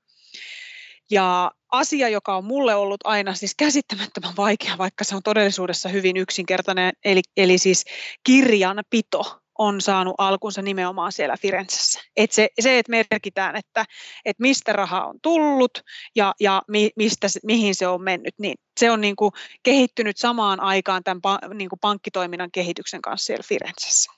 Ja 1.11 1.51
asia, 1.73 2.09
joka 2.09 2.37
on 2.37 2.45
mulle 2.45 2.75
ollut 2.75 3.01
aina 3.05 3.35
siis 3.35 3.55
käsittämättömän 3.55 4.37
vaikea, 4.37 4.79
vaikka 4.79 5.05
se 5.05 5.17
on 5.17 5.23
todellisuudessa 5.23 5.89
hyvin 5.89 6.17
yksinkertainen, 6.17 6.93
eli, 7.05 7.21
eli 7.37 7.59
siis 7.59 7.85
kirjanpito 8.25 9.41
on 9.59 9.81
saanut 9.81 10.15
alkunsa 10.19 10.63
nimenomaan 10.63 11.13
siellä 11.13 11.37
Firenzessä. 11.37 12.01
Et 12.17 12.33
se, 12.33 12.49
se, 12.61 12.79
että 12.79 12.91
merkitään, 12.91 13.57
että, 13.57 13.85
että 14.25 14.43
mistä 14.43 14.73
raha 14.73 15.05
on 15.05 15.17
tullut 15.23 15.83
ja, 16.17 16.35
ja 16.41 16.63
mi, 16.69 16.91
mistä, 16.97 17.27
mihin 17.45 17.75
se 17.75 17.87
on 17.87 18.03
mennyt, 18.03 18.35
niin 18.39 18.55
se 18.81 18.91
on 18.91 19.01
niin 19.01 19.17
kuin 19.17 19.33
kehittynyt 19.63 20.17
samaan 20.17 20.61
aikaan 20.61 21.05
tämän 21.05 21.21
niin 21.55 21.69
kuin 21.69 21.81
pankkitoiminnan 21.81 22.51
kehityksen 22.53 23.03
kanssa 23.03 23.27
siellä 23.27 23.45
Firenzessä. 23.49 24.13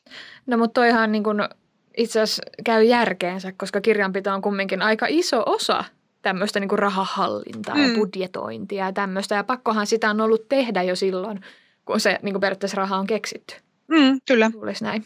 No 0.47 0.57
mutta 0.57 0.81
toihan 0.81 1.13
niin 1.13 1.25
kuin 1.25 1.39
itse 1.97 2.21
asiassa 2.21 2.43
käy 2.65 2.85
järkeensä, 2.85 3.53
koska 3.53 3.81
kirjanpito 3.81 4.33
on 4.33 4.43
kumminkin 4.43 4.83
aika 4.83 5.07
iso 5.09 5.43
osa 5.47 5.85
tämmöistä 6.23 6.61
niin 6.61 6.69
kuin 6.69 6.79
rahahallintaa 6.79 7.75
mm. 7.75 7.83
ja 7.83 7.95
budjetointia 7.95 8.85
ja 8.85 8.93
tämmöistä. 8.93 9.35
Ja 9.35 9.45
pakkohan 9.45 9.87
sitä 9.87 10.11
on 10.11 10.21
ollut 10.21 10.49
tehdä 10.49 10.83
jo 10.83 10.97
silloin, 10.97 11.41
kun 11.85 12.01
se 12.01 12.19
niin 12.23 12.33
kuin 12.33 12.41
periaatteessa 12.41 12.77
raha 12.77 12.97
on 12.97 13.07
keksitty. 13.07 13.55
Mm, 13.89 14.21
kyllä. 14.29 14.51
Luulisi 14.55 14.85
näin. 14.85 15.05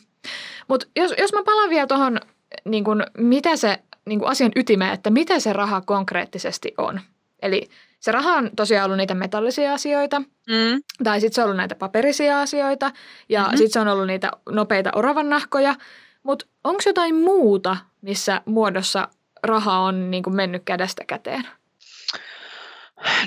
Mutta 0.69 0.87
jos, 0.97 1.15
jos 1.19 1.33
mä 1.33 1.43
palaan 1.45 1.71
vielä 1.71 1.87
tuohon, 1.87 2.21
niin 2.65 2.85
mitä 3.19 3.57
se 3.57 3.79
niin 4.07 4.19
kuin 4.19 4.31
asian 4.31 4.53
ytimeen, 4.57 4.93
että 4.93 5.11
mitä 5.11 5.41
se 5.41 5.53
raha 5.53 5.81
konkreettisesti 5.81 6.75
on. 6.79 7.01
Eli 7.43 7.69
se 8.01 8.13
raha 8.13 8.33
on 8.33 8.51
tosiaan 8.57 8.85
ollut 8.85 8.99
niitä 8.99 9.15
metallisia 9.15 9.75
asioita, 9.75 10.21
mm. 10.21 10.83
tai 11.05 11.21
sitten 11.21 11.35
se 11.35 11.41
on 11.41 11.45
ollut 11.45 11.57
näitä 11.57 11.75
paperisia 11.75 12.41
asioita, 12.41 12.91
ja 13.29 13.41
mm-hmm. 13.41 13.57
sitten 13.57 13.73
se 13.73 13.81
on 13.81 13.89
ollut 13.89 14.07
niitä 14.07 14.31
nopeita 14.51 14.91
oravannahkoja. 14.95 15.75
Mutta 16.23 16.47
onko 16.65 16.83
jotain 16.87 17.15
muuta, 17.15 17.77
missä 18.01 18.41
muodossa 18.45 19.09
raha 19.43 19.79
on 19.79 20.11
niin 20.11 20.23
kuin 20.23 20.37
mennyt 20.37 20.63
kädestä 20.65 21.05
käteen? 21.05 21.49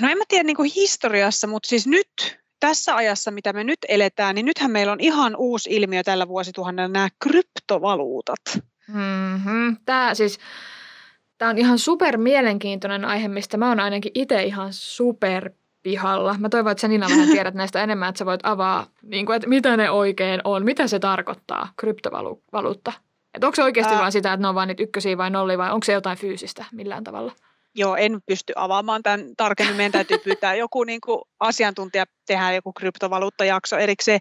No 0.00 0.08
en 0.08 0.18
mä 0.18 0.24
tiedä 0.28 0.44
niin 0.44 0.56
kuin 0.56 0.72
historiassa, 0.74 1.46
mutta 1.46 1.68
siis 1.68 1.86
nyt 1.86 2.37
tässä 2.60 2.96
ajassa, 2.96 3.30
mitä 3.30 3.52
me 3.52 3.64
nyt 3.64 3.78
eletään, 3.88 4.34
niin 4.34 4.46
nythän 4.46 4.70
meillä 4.70 4.92
on 4.92 5.00
ihan 5.00 5.36
uusi 5.36 5.70
ilmiö 5.70 6.02
tällä 6.02 6.28
vuosituhannella, 6.28 6.88
nämä 6.88 7.08
kryptovaluutat. 7.22 8.40
Mm-hmm. 8.88 9.76
Tämä 9.84 10.14
siis, 10.14 10.38
tämä 11.38 11.50
on 11.50 11.58
ihan 11.58 11.78
super 11.78 12.16
mielenkiintoinen 12.16 13.04
aihe, 13.04 13.28
mistä 13.28 13.56
mä 13.56 13.68
oon 13.68 13.80
ainakin 13.80 14.12
itse 14.14 14.42
ihan 14.42 14.68
super 14.72 15.50
pihalla. 15.82 16.36
Mä 16.38 16.48
toivon, 16.48 16.72
että 16.72 16.80
sä 16.80 16.88
Nina 16.88 17.06
vähän 17.10 17.28
tiedät 17.28 17.54
näistä 17.60 17.82
enemmän, 17.82 18.08
että 18.08 18.18
sä 18.18 18.26
voit 18.26 18.40
avaa, 18.42 18.86
niin 19.02 19.26
kuin, 19.26 19.36
että 19.36 19.48
mitä 19.48 19.76
ne 19.76 19.90
oikein 19.90 20.40
on, 20.44 20.64
mitä 20.64 20.86
se 20.86 20.98
tarkoittaa, 20.98 21.68
kryptovaluutta. 21.76 22.92
Että 23.34 23.46
onko 23.46 23.56
se 23.56 23.62
oikeasti 23.62 23.94
Ää... 23.94 24.00
vain 24.00 24.12
sitä, 24.12 24.32
että 24.32 24.42
ne 24.42 24.48
on 24.48 24.54
vain 24.54 24.66
niitä 24.66 24.82
ykkösiä 24.82 25.18
vai 25.18 25.30
nollia 25.30 25.58
vai 25.58 25.70
onko 25.70 25.84
se 25.84 25.92
jotain 25.92 26.18
fyysistä 26.18 26.64
millään 26.72 27.04
tavalla? 27.04 27.32
Joo, 27.78 27.96
en 27.96 28.20
pysty 28.26 28.52
avaamaan 28.56 29.02
tämän 29.02 29.36
tarkemmin. 29.36 29.76
Meidän 29.76 29.92
täytyy 29.92 30.18
pyytää 30.18 30.54
joku 30.64 30.84
niin 30.84 31.00
kuin 31.00 31.22
asiantuntija 31.40 32.04
tehdä 32.26 32.52
joku 32.52 32.72
kryptovaluuttajakso 32.72 33.76
erikseen. 33.76 34.20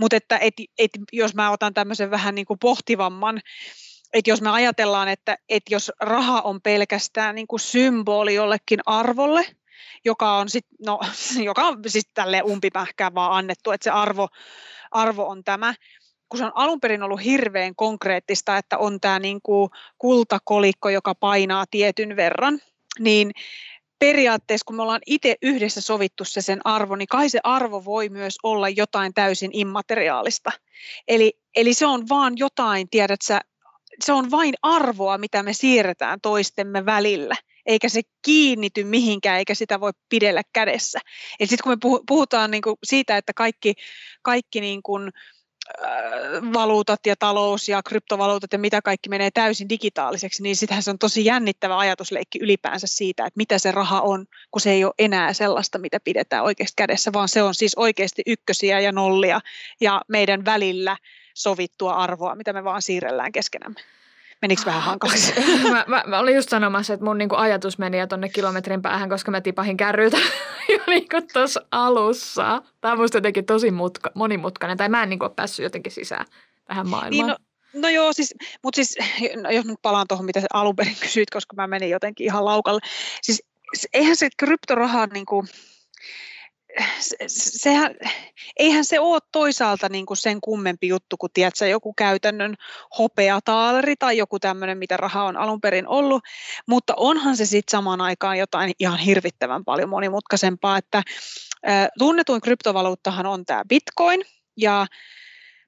Mutta 0.00 0.16
että 0.16 0.38
et, 0.38 0.54
et, 0.78 0.90
jos 1.12 1.34
mä 1.34 1.50
otan 1.50 1.74
tämmöisen 1.74 2.10
vähän 2.10 2.34
niin 2.34 2.46
kuin 2.46 2.58
pohtivamman, 2.58 3.40
että 4.12 4.30
jos 4.30 4.42
me 4.42 4.50
ajatellaan, 4.50 5.08
että, 5.08 5.36
että 5.48 5.74
jos 5.74 5.92
raha 6.00 6.40
on 6.40 6.60
pelkästään 6.62 7.34
niin 7.34 7.46
kuin 7.46 7.60
symboli 7.60 8.34
jollekin 8.34 8.80
arvolle, 8.86 9.44
joka 10.04 10.36
on, 10.36 10.48
sit, 10.48 10.66
no, 10.86 11.00
joka 11.50 11.62
on 11.62 11.78
siis 11.86 12.08
tälle 12.14 12.42
umpipähkään 12.42 13.14
vaan 13.14 13.32
annettu, 13.32 13.70
että 13.70 13.84
se 13.84 13.90
arvo, 13.90 14.28
arvo 14.90 15.28
on 15.28 15.44
tämä, 15.44 15.74
kun 16.28 16.38
se 16.38 16.44
on 16.44 16.52
alun 16.54 16.80
perin 16.80 17.02
ollut 17.02 17.24
hirveän 17.24 17.74
konkreettista, 17.76 18.58
että 18.58 18.78
on 18.78 19.00
tämä 19.00 19.18
niin 19.18 19.40
kuin 19.42 19.70
kultakolikko, 19.98 20.88
joka 20.88 21.14
painaa 21.14 21.64
tietyn 21.70 22.16
verran, 22.16 22.60
niin 22.98 23.30
periaatteessa, 23.98 24.64
kun 24.64 24.76
me 24.76 24.82
ollaan 24.82 25.00
itse 25.06 25.36
yhdessä 25.42 25.80
sovittu 25.80 26.24
se 26.24 26.40
sen 26.40 26.60
arvo, 26.64 26.96
niin 26.96 27.08
kai 27.08 27.28
se 27.28 27.40
arvo 27.44 27.84
voi 27.84 28.08
myös 28.08 28.34
olla 28.42 28.68
jotain 28.68 29.14
täysin 29.14 29.50
immateriaalista. 29.52 30.50
Eli, 31.08 31.32
eli 31.56 31.74
se 31.74 31.86
on 31.86 32.08
vaan 32.08 32.32
jotain, 32.36 32.90
tiedät 32.90 33.22
sä, 33.22 33.40
se 34.04 34.12
on 34.12 34.30
vain 34.30 34.54
arvoa, 34.62 35.18
mitä 35.18 35.42
me 35.42 35.52
siirretään 35.52 36.20
toistemme 36.20 36.86
välillä 36.86 37.36
eikä 37.66 37.88
se 37.88 38.00
kiinnity 38.22 38.84
mihinkään, 38.84 39.38
eikä 39.38 39.54
sitä 39.54 39.80
voi 39.80 39.90
pidellä 40.08 40.42
kädessä. 40.52 41.00
Eli 41.40 41.48
sitten 41.48 41.62
kun 41.62 41.72
me 41.72 42.00
puhutaan 42.06 42.50
niinku 42.50 42.78
siitä, 42.84 43.16
että 43.16 43.32
kaikki, 43.32 43.74
kaikki 44.22 44.60
niinku, 44.60 44.98
valuutat 46.52 47.06
ja 47.06 47.16
talous 47.16 47.68
ja 47.68 47.82
kryptovaluutat 47.82 48.52
ja 48.52 48.58
mitä 48.58 48.82
kaikki 48.82 49.08
menee 49.08 49.30
täysin 49.30 49.68
digitaaliseksi, 49.68 50.42
niin 50.42 50.56
sitähän 50.56 50.82
se 50.82 50.90
on 50.90 50.98
tosi 50.98 51.24
jännittävä 51.24 51.78
ajatusleikki 51.78 52.38
ylipäänsä 52.38 52.86
siitä, 52.86 53.26
että 53.26 53.38
mitä 53.38 53.58
se 53.58 53.72
raha 53.72 54.00
on, 54.00 54.26
kun 54.50 54.60
se 54.60 54.70
ei 54.70 54.84
ole 54.84 54.94
enää 54.98 55.32
sellaista, 55.32 55.78
mitä 55.78 56.00
pidetään 56.00 56.44
oikeasti 56.44 56.74
kädessä, 56.76 57.12
vaan 57.12 57.28
se 57.28 57.42
on 57.42 57.54
siis 57.54 57.74
oikeasti 57.76 58.22
ykkösiä 58.26 58.80
ja 58.80 58.92
nollia 58.92 59.40
ja 59.80 60.02
meidän 60.08 60.44
välillä 60.44 60.96
sovittua 61.34 61.92
arvoa, 61.94 62.34
mitä 62.34 62.52
me 62.52 62.64
vaan 62.64 62.82
siirrellään 62.82 63.32
keskenämme. 63.32 63.80
Menikö 64.44 64.62
vähän 64.66 64.82
hankalaksi? 64.82 65.32
mä, 65.72 65.84
mä, 65.88 66.04
mä, 66.06 66.18
olin 66.18 66.34
just 66.34 66.48
sanomassa, 66.48 66.94
että 66.94 67.04
mun 67.04 67.18
niinku 67.18 67.34
ajatus 67.34 67.78
meni 67.78 67.98
jo 67.98 68.06
tonne 68.06 68.28
kilometrin 68.28 68.82
päähän, 68.82 69.08
koska 69.08 69.30
mä 69.30 69.40
tipahin 69.40 69.76
kärryltä 69.76 70.16
jo 70.72 70.78
niinku 70.86 71.16
tuossa 71.32 71.60
alussa. 71.70 72.62
Tämä 72.80 72.92
on 72.92 72.98
musta 72.98 73.16
jotenkin 73.16 73.46
tosi 73.46 73.70
mutka, 73.70 74.10
monimutkainen, 74.14 74.76
tai 74.76 74.88
mä 74.88 75.02
en 75.02 75.08
niinku 75.08 75.24
ole 75.24 75.32
päässyt 75.36 75.64
jotenkin 75.64 75.92
sisään 75.92 76.26
tähän 76.64 76.88
maailmaan. 76.88 77.10
Niin, 77.10 77.26
no, 77.26 77.36
No 77.74 77.88
joo, 77.88 78.12
siis, 78.12 78.34
mutta 78.62 78.76
siis, 78.76 78.96
no 79.42 79.50
jos 79.50 79.64
nyt 79.64 79.78
palaan 79.82 80.06
tuohon, 80.08 80.26
mitä 80.26 80.42
alun 80.52 80.76
perin 80.76 80.96
kysyit, 81.00 81.30
koska 81.30 81.56
mä 81.56 81.66
menin 81.66 81.90
jotenkin 81.90 82.24
ihan 82.24 82.44
laukalle. 82.44 82.80
Siis 83.22 83.42
eihän 83.92 84.16
se 84.16 84.28
kryptoraha 84.36 85.06
niin 85.06 85.26
kuin, 85.26 85.46
sehän, 87.26 87.94
eihän 88.58 88.84
se 88.84 89.00
ole 89.00 89.20
toisaalta 89.32 89.88
niin 89.88 90.06
kuin 90.06 90.16
sen 90.16 90.40
kummempi 90.40 90.88
juttu 90.88 91.16
kuin 91.16 91.32
tiedätkö, 91.34 91.66
joku 91.66 91.92
käytännön 91.92 92.54
hopeataaleri 92.98 93.96
tai 93.96 94.16
joku 94.16 94.38
tämmöinen, 94.38 94.78
mitä 94.78 94.96
raha 94.96 95.24
on 95.24 95.36
alun 95.36 95.60
perin 95.60 95.88
ollut, 95.88 96.22
mutta 96.68 96.94
onhan 96.96 97.36
se 97.36 97.46
sitten 97.46 97.70
samaan 97.70 98.00
aikaan 98.00 98.38
jotain 98.38 98.72
ihan 98.78 98.98
hirvittävän 98.98 99.64
paljon 99.64 99.88
monimutkaisempaa, 99.88 100.78
että 100.78 101.02
tunnetuin 101.98 102.40
kryptovaluuttahan 102.40 103.26
on 103.26 103.44
tämä 103.44 103.62
bitcoin, 103.68 104.22
ja 104.56 104.86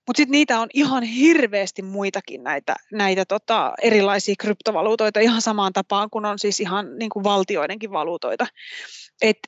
mutta 0.06 0.20
sitten 0.20 0.32
niitä 0.32 0.60
on 0.60 0.68
ihan 0.74 1.02
hirveästi 1.02 1.82
muitakin 1.82 2.44
näitä, 2.44 2.76
näitä 2.92 3.24
tota, 3.24 3.72
erilaisia 3.82 4.34
kryptovaluutoita 4.38 5.20
ihan 5.20 5.42
samaan 5.42 5.72
tapaan 5.72 6.10
kuin 6.10 6.24
on 6.24 6.38
siis 6.38 6.60
ihan 6.60 6.98
niin 6.98 7.10
kuin 7.10 7.24
valtioidenkin 7.24 7.92
valuutoita. 7.92 8.46
Et 9.22 9.38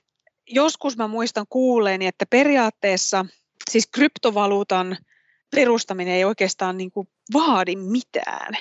joskus 0.48 0.96
mä 0.96 1.08
muistan 1.08 1.46
kuulleeni, 1.48 2.06
että 2.06 2.26
periaatteessa 2.30 3.26
siis 3.70 3.86
kryptovaluutan 3.94 4.96
perustaminen 5.56 6.14
ei 6.14 6.24
oikeastaan 6.24 6.76
niin 6.76 6.90
kuin 6.90 7.08
vaadi 7.32 7.76
mitään. 7.76 8.54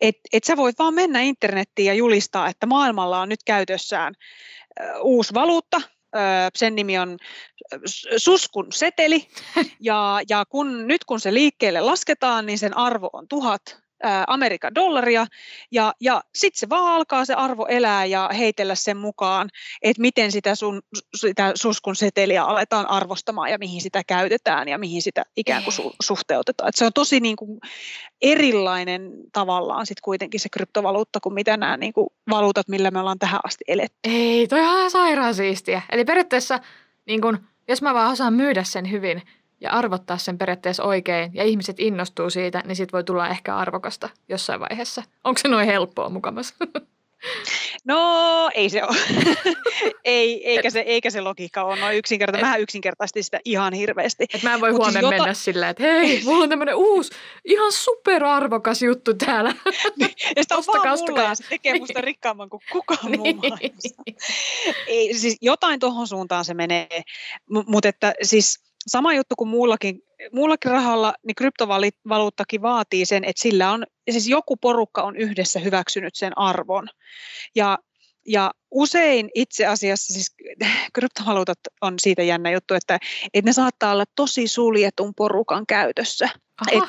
Et, 0.00 0.16
et 0.32 0.44
sä 0.44 0.56
voit 0.56 0.78
vaan 0.78 0.94
mennä 0.94 1.20
internettiin 1.20 1.86
ja 1.86 1.94
julistaa, 1.94 2.48
että 2.48 2.66
maailmalla 2.66 3.20
on 3.20 3.28
nyt 3.28 3.42
käytössään 3.46 4.14
uusi 5.02 5.34
valuutta, 5.34 5.80
sen 6.54 6.74
nimi 6.74 6.98
on 6.98 7.18
suskun 8.16 8.72
seteli, 8.72 9.28
ja, 9.80 10.20
ja 10.28 10.44
kun, 10.44 10.86
nyt 10.86 11.04
kun 11.04 11.20
se 11.20 11.34
liikkeelle 11.34 11.80
lasketaan, 11.80 12.46
niin 12.46 12.58
sen 12.58 12.76
arvo 12.76 13.10
on 13.12 13.28
tuhat 13.28 13.81
Amerikan 14.26 14.74
dollaria, 14.74 15.26
ja, 15.72 15.94
ja 16.00 16.22
sitten 16.34 16.58
se 16.58 16.68
vaan 16.68 16.94
alkaa 16.94 17.24
se 17.24 17.34
arvo 17.34 17.66
elää 17.66 18.04
ja 18.04 18.30
heitellä 18.38 18.74
sen 18.74 18.96
mukaan, 18.96 19.48
että 19.82 20.00
miten 20.00 20.32
sitä, 20.32 20.54
sun, 20.54 20.82
sitä 21.16 21.52
suskun 21.54 21.96
seteliä 21.96 22.44
aletaan 22.44 22.88
arvostamaan 22.88 23.50
ja 23.50 23.58
mihin 23.58 23.80
sitä 23.80 24.02
käytetään 24.06 24.68
ja 24.68 24.78
mihin 24.78 25.02
sitä 25.02 25.24
ikään 25.36 25.64
kuin 25.64 25.74
su, 25.74 25.92
suhteutetaan. 26.02 26.68
Et 26.68 26.74
se 26.74 26.84
on 26.84 26.92
tosi 26.92 27.20
niin 27.20 27.36
kuin 27.36 27.60
erilainen 28.22 29.12
tavallaan 29.32 29.86
sitten 29.86 30.02
kuitenkin 30.02 30.40
se 30.40 30.48
kryptovaluutta 30.48 31.20
kuin 31.20 31.34
mitä 31.34 31.56
nämä 31.56 31.76
niin 31.76 31.92
kuin 31.92 32.08
valuutat, 32.30 32.68
millä 32.68 32.90
me 32.90 33.00
ollaan 33.00 33.18
tähän 33.18 33.40
asti 33.44 33.64
eletty. 33.68 33.98
Ei, 34.04 34.48
toi 34.48 34.60
on 34.60 34.66
ihan 34.66 34.90
sairaan 34.90 35.34
siistiä. 35.34 35.82
Eli 35.92 36.04
periaatteessa, 36.04 36.60
niin 37.06 37.20
kun, 37.20 37.38
jos 37.68 37.82
mä 37.82 37.94
vaan 37.94 38.12
osaan 38.12 38.34
myydä 38.34 38.64
sen 38.64 38.90
hyvin, 38.90 39.22
ja 39.62 39.70
arvottaa 39.70 40.18
sen 40.18 40.38
periaatteessa 40.38 40.84
oikein 40.84 41.30
ja 41.34 41.44
ihmiset 41.44 41.80
innostuu 41.80 42.30
siitä, 42.30 42.62
niin 42.66 42.76
siitä 42.76 42.92
voi 42.92 43.04
tulla 43.04 43.28
ehkä 43.28 43.56
arvokasta 43.56 44.08
jossain 44.28 44.60
vaiheessa. 44.60 45.02
Onko 45.24 45.38
se 45.38 45.48
noin 45.48 45.66
helppoa 45.66 46.08
mukamassa? 46.08 46.54
No 47.84 48.50
ei 48.54 48.70
se 48.70 48.82
ole. 48.84 48.96
ei, 50.04 50.48
eikä, 50.48 50.70
se, 50.70 50.80
eikä 50.80 51.10
se 51.10 51.20
logiikka 51.20 51.64
ole 51.64 51.80
noin 51.80 51.96
yksinkertaisesti. 51.96 52.50
Mä 52.50 52.56
yksinkertaisesti 52.56 53.22
sitä 53.22 53.40
ihan 53.44 53.72
hirveästi. 53.72 54.26
Et 54.34 54.42
mä 54.42 54.54
en 54.54 54.60
voi 54.60 54.72
Mut 54.72 54.78
huomenna 54.78 55.00
jota... 55.00 55.16
mennä 55.16 55.34
silleen, 55.34 55.70
että 55.70 55.82
hei, 55.82 56.22
mulla 56.24 56.42
on 56.42 56.48
tämmöinen 56.48 56.74
uusi, 56.74 57.12
ihan 57.44 57.72
superarvokas 57.72 58.82
juttu 58.82 59.14
täällä. 59.14 59.54
ja 60.36 60.42
sitä 60.42 60.56
on 60.56 60.64
vaan 60.66 60.98
mulla 60.98 61.22
ja 61.22 61.34
se 61.34 61.44
tekee 61.48 61.78
musta 61.78 62.00
rikkaamman 62.00 62.50
kuin 62.50 62.62
kukaan 62.72 63.10
muu 63.16 63.22
niin. 63.22 63.36
maailmassa. 63.36 64.02
ei, 64.86 65.14
siis 65.14 65.36
jotain 65.40 65.80
tuohon 65.80 66.06
suuntaan 66.06 66.44
se 66.44 66.54
menee, 66.54 67.02
mutta 67.66 67.88
että 67.88 68.14
siis 68.22 68.71
sama 68.86 69.14
juttu 69.14 69.36
kuin 69.36 69.48
muullakin, 69.48 70.02
muullakin 70.32 70.70
rahalla, 70.70 71.14
niin 71.26 71.34
kryptovaluuttakin 71.34 72.62
vaatii 72.62 73.06
sen, 73.06 73.24
että 73.24 73.42
sillä 73.42 73.70
on, 73.70 73.84
siis 74.10 74.28
joku 74.28 74.56
porukka 74.56 75.02
on 75.02 75.16
yhdessä 75.16 75.60
hyväksynyt 75.60 76.14
sen 76.14 76.38
arvon. 76.38 76.88
Ja, 77.54 77.78
ja 78.28 78.50
usein 78.70 79.30
itse 79.34 79.66
asiassa 79.66 80.12
siis 80.12 80.34
kryptovaluutat 80.94 81.58
on 81.80 81.94
siitä 81.98 82.22
jännä 82.22 82.50
juttu, 82.50 82.74
että, 82.74 82.98
että 83.34 83.48
ne 83.48 83.52
saattaa 83.52 83.92
olla 83.92 84.04
tosi 84.16 84.48
suljetun 84.48 85.14
porukan 85.14 85.66
käytössä. 85.66 86.28
Et, 86.72 86.84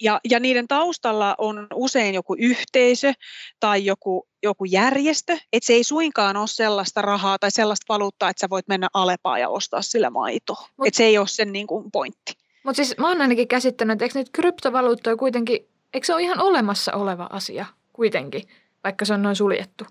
ja, 0.00 0.20
ja 0.30 0.40
niiden 0.40 0.68
taustalla 0.68 1.34
on 1.38 1.66
usein 1.74 2.14
joku 2.14 2.36
yhteisö 2.38 3.12
tai 3.60 3.84
joku, 3.84 4.28
joku 4.42 4.64
järjestö, 4.64 5.32
että 5.52 5.66
se 5.66 5.72
ei 5.72 5.84
suinkaan 5.84 6.36
ole 6.36 6.46
sellaista 6.46 7.02
rahaa 7.02 7.38
tai 7.38 7.50
sellaista 7.50 7.84
valuuttaa, 7.88 8.30
että 8.30 8.40
sä 8.40 8.50
voit 8.50 8.68
mennä 8.68 8.88
Alepaan 8.94 9.40
ja 9.40 9.48
ostaa 9.48 9.82
sillä 9.82 10.10
maito. 10.10 10.54
Mut, 10.76 10.86
että 10.86 10.96
se 10.96 11.04
ei 11.04 11.18
ole 11.18 11.28
sen 11.28 11.52
niin 11.52 11.66
kuin 11.66 11.90
pointti. 11.90 12.32
Mutta 12.64 12.76
siis 12.76 12.98
mä 12.98 13.08
oon 13.08 13.20
ainakin 13.20 13.48
käsittänyt, 13.48 13.92
että 13.94 14.04
eikö 14.04 14.18
nyt 14.18 14.30
kryptovaluuttoja 14.32 15.16
kuitenkin, 15.16 15.68
eikö 15.94 16.06
se 16.06 16.14
ole 16.14 16.22
ihan 16.22 16.40
olemassa 16.40 16.92
oleva 16.92 17.28
asia 17.30 17.66
kuitenkin, 17.92 18.48
vaikka 18.84 19.04
se 19.04 19.14
on 19.14 19.22
noin 19.22 19.36
suljettu? 19.36 19.84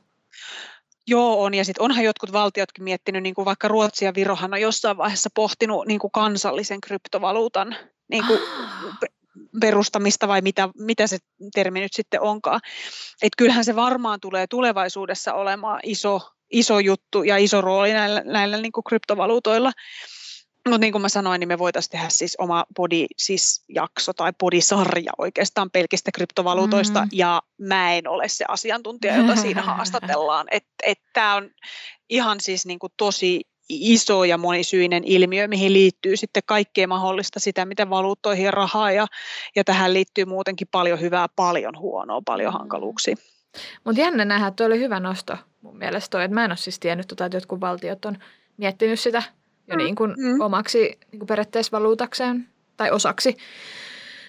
Joo, 1.08 1.44
on. 1.44 1.54
Ja 1.54 1.66
sitten 1.66 1.84
onhan 1.84 2.04
jotkut 2.04 2.34
valtiotkin 2.34 2.84
miettinyt, 2.84 3.24
niin 3.24 3.36
kuin 3.36 3.46
vaikka 3.46 3.68
Ruotsi 3.68 4.06
ja 4.06 4.14
Virohan 4.16 4.54
on 4.54 4.62
jossain 4.62 4.98
vaiheessa 4.98 5.30
pohtinut 5.34 5.88
niin 5.88 6.00
kuin 6.00 6.12
kansallisen 6.12 6.82
kryptovaluutan 6.82 7.76
niin 8.12 8.28
kuin 8.28 8.40
Ah. 8.40 9.19
Perustamista 9.62 10.28
vai 10.28 10.42
mitä, 10.42 10.70
mitä 10.78 11.08
se 11.08 11.18
termi 11.56 11.80
nyt 11.80 11.94
sitten 11.94 12.22
onkaan. 12.22 12.60
Et 13.22 13.34
kyllähän 13.38 13.66
se 13.66 13.76
varmaan 13.76 14.20
tulee 14.20 14.48
tulevaisuudessa 14.48 15.34
olemaan 15.34 15.80
iso, 15.84 16.22
iso 16.52 16.80
juttu 16.80 17.24
ja 17.24 17.38
iso 17.38 17.62
rooli 17.62 17.94
näillä, 17.94 18.22
näillä 18.26 18.58
niin 18.58 18.72
kuin 18.72 18.84
kryptovaluutoilla. 18.84 19.72
Mutta 20.66 20.78
niin 20.78 20.92
kuin 20.92 21.02
mä 21.02 21.10
sanoin, 21.10 21.40
niin 21.40 21.48
me 21.48 21.60
voitaisiin 21.60 21.92
tehdä 21.92 22.10
siis 22.10 22.36
oma 22.40 22.66
body 22.76 23.06
siis 23.18 23.64
jakso 23.70 24.14
tai 24.14 24.34
bodisarja 24.40 25.12
oikeastaan 25.18 25.72
pelkistä 25.72 26.12
kryptovaluutoista, 26.12 27.02
Mm. 27.02 27.10
ja 27.12 27.42
mä 27.60 27.94
en 27.94 28.08
ole 28.08 28.28
se 28.28 28.46
asiantuntija, 28.48 29.16
jota 29.16 29.36
siinä 29.36 29.62
haastatellaan. 29.76 30.48
Että 30.52 30.70
et, 30.84 31.00
tämä 31.14 31.36
on 31.36 31.50
ihan 32.10 32.40
siis 32.42 32.66
niin 32.66 32.80
kuin 32.80 32.94
tosi 32.98 33.42
iso 33.70 34.24
ja 34.24 34.38
monisyinen 34.38 35.04
ilmiö, 35.04 35.48
mihin 35.48 35.74
liittyy 35.74 36.18
sitten 36.18 36.44
kaikkea 36.46 36.88
mahdollista 36.88 37.40
sitä, 37.40 37.66
miten 37.66 37.90
valuuttoihin 37.90 38.46
ja 38.46 38.52
rahaa, 38.52 38.92
ja, 38.92 39.08
ja 39.56 39.64
tähän 39.64 39.94
liittyy 39.94 40.26
muutenkin 40.26 40.68
paljon 40.72 41.02
hyvää, 41.02 41.28
paljon 41.36 41.80
huonoa, 41.80 42.22
paljon 42.26 42.54
hankaluuksia. 42.54 43.16
Mutta 43.84 44.02
jännä 44.02 44.26
nähdä, 44.26 44.48
että 44.48 44.66
oli 44.66 44.80
hyvä 44.80 45.00
nosto 45.00 45.38
mun 45.62 45.78
mielestä 45.78 46.10
toi, 46.10 46.24
että 46.24 46.36
mä 46.36 46.46
en 46.46 46.52
ole 46.52 46.58
siis 46.58 46.80
tiennyt, 46.80 47.08
tota, 47.08 47.26
että 47.26 47.38
jotkut 47.38 47.62
valtiot 47.62 48.06
on 48.06 48.18
miettinyt 48.58 49.00
sitä 49.00 49.24
jo 49.68 49.76
Mm, 49.76 49.78
niin 49.78 49.96
kuin 49.96 50.14
mm. 50.18 50.42
omaksi 50.42 50.78
niin 51.12 51.20
kuin 51.20 51.28
periaatteessa 51.28 51.72
valuutakseen 51.72 52.48
tai 52.78 52.92
osaksi, 52.92 53.38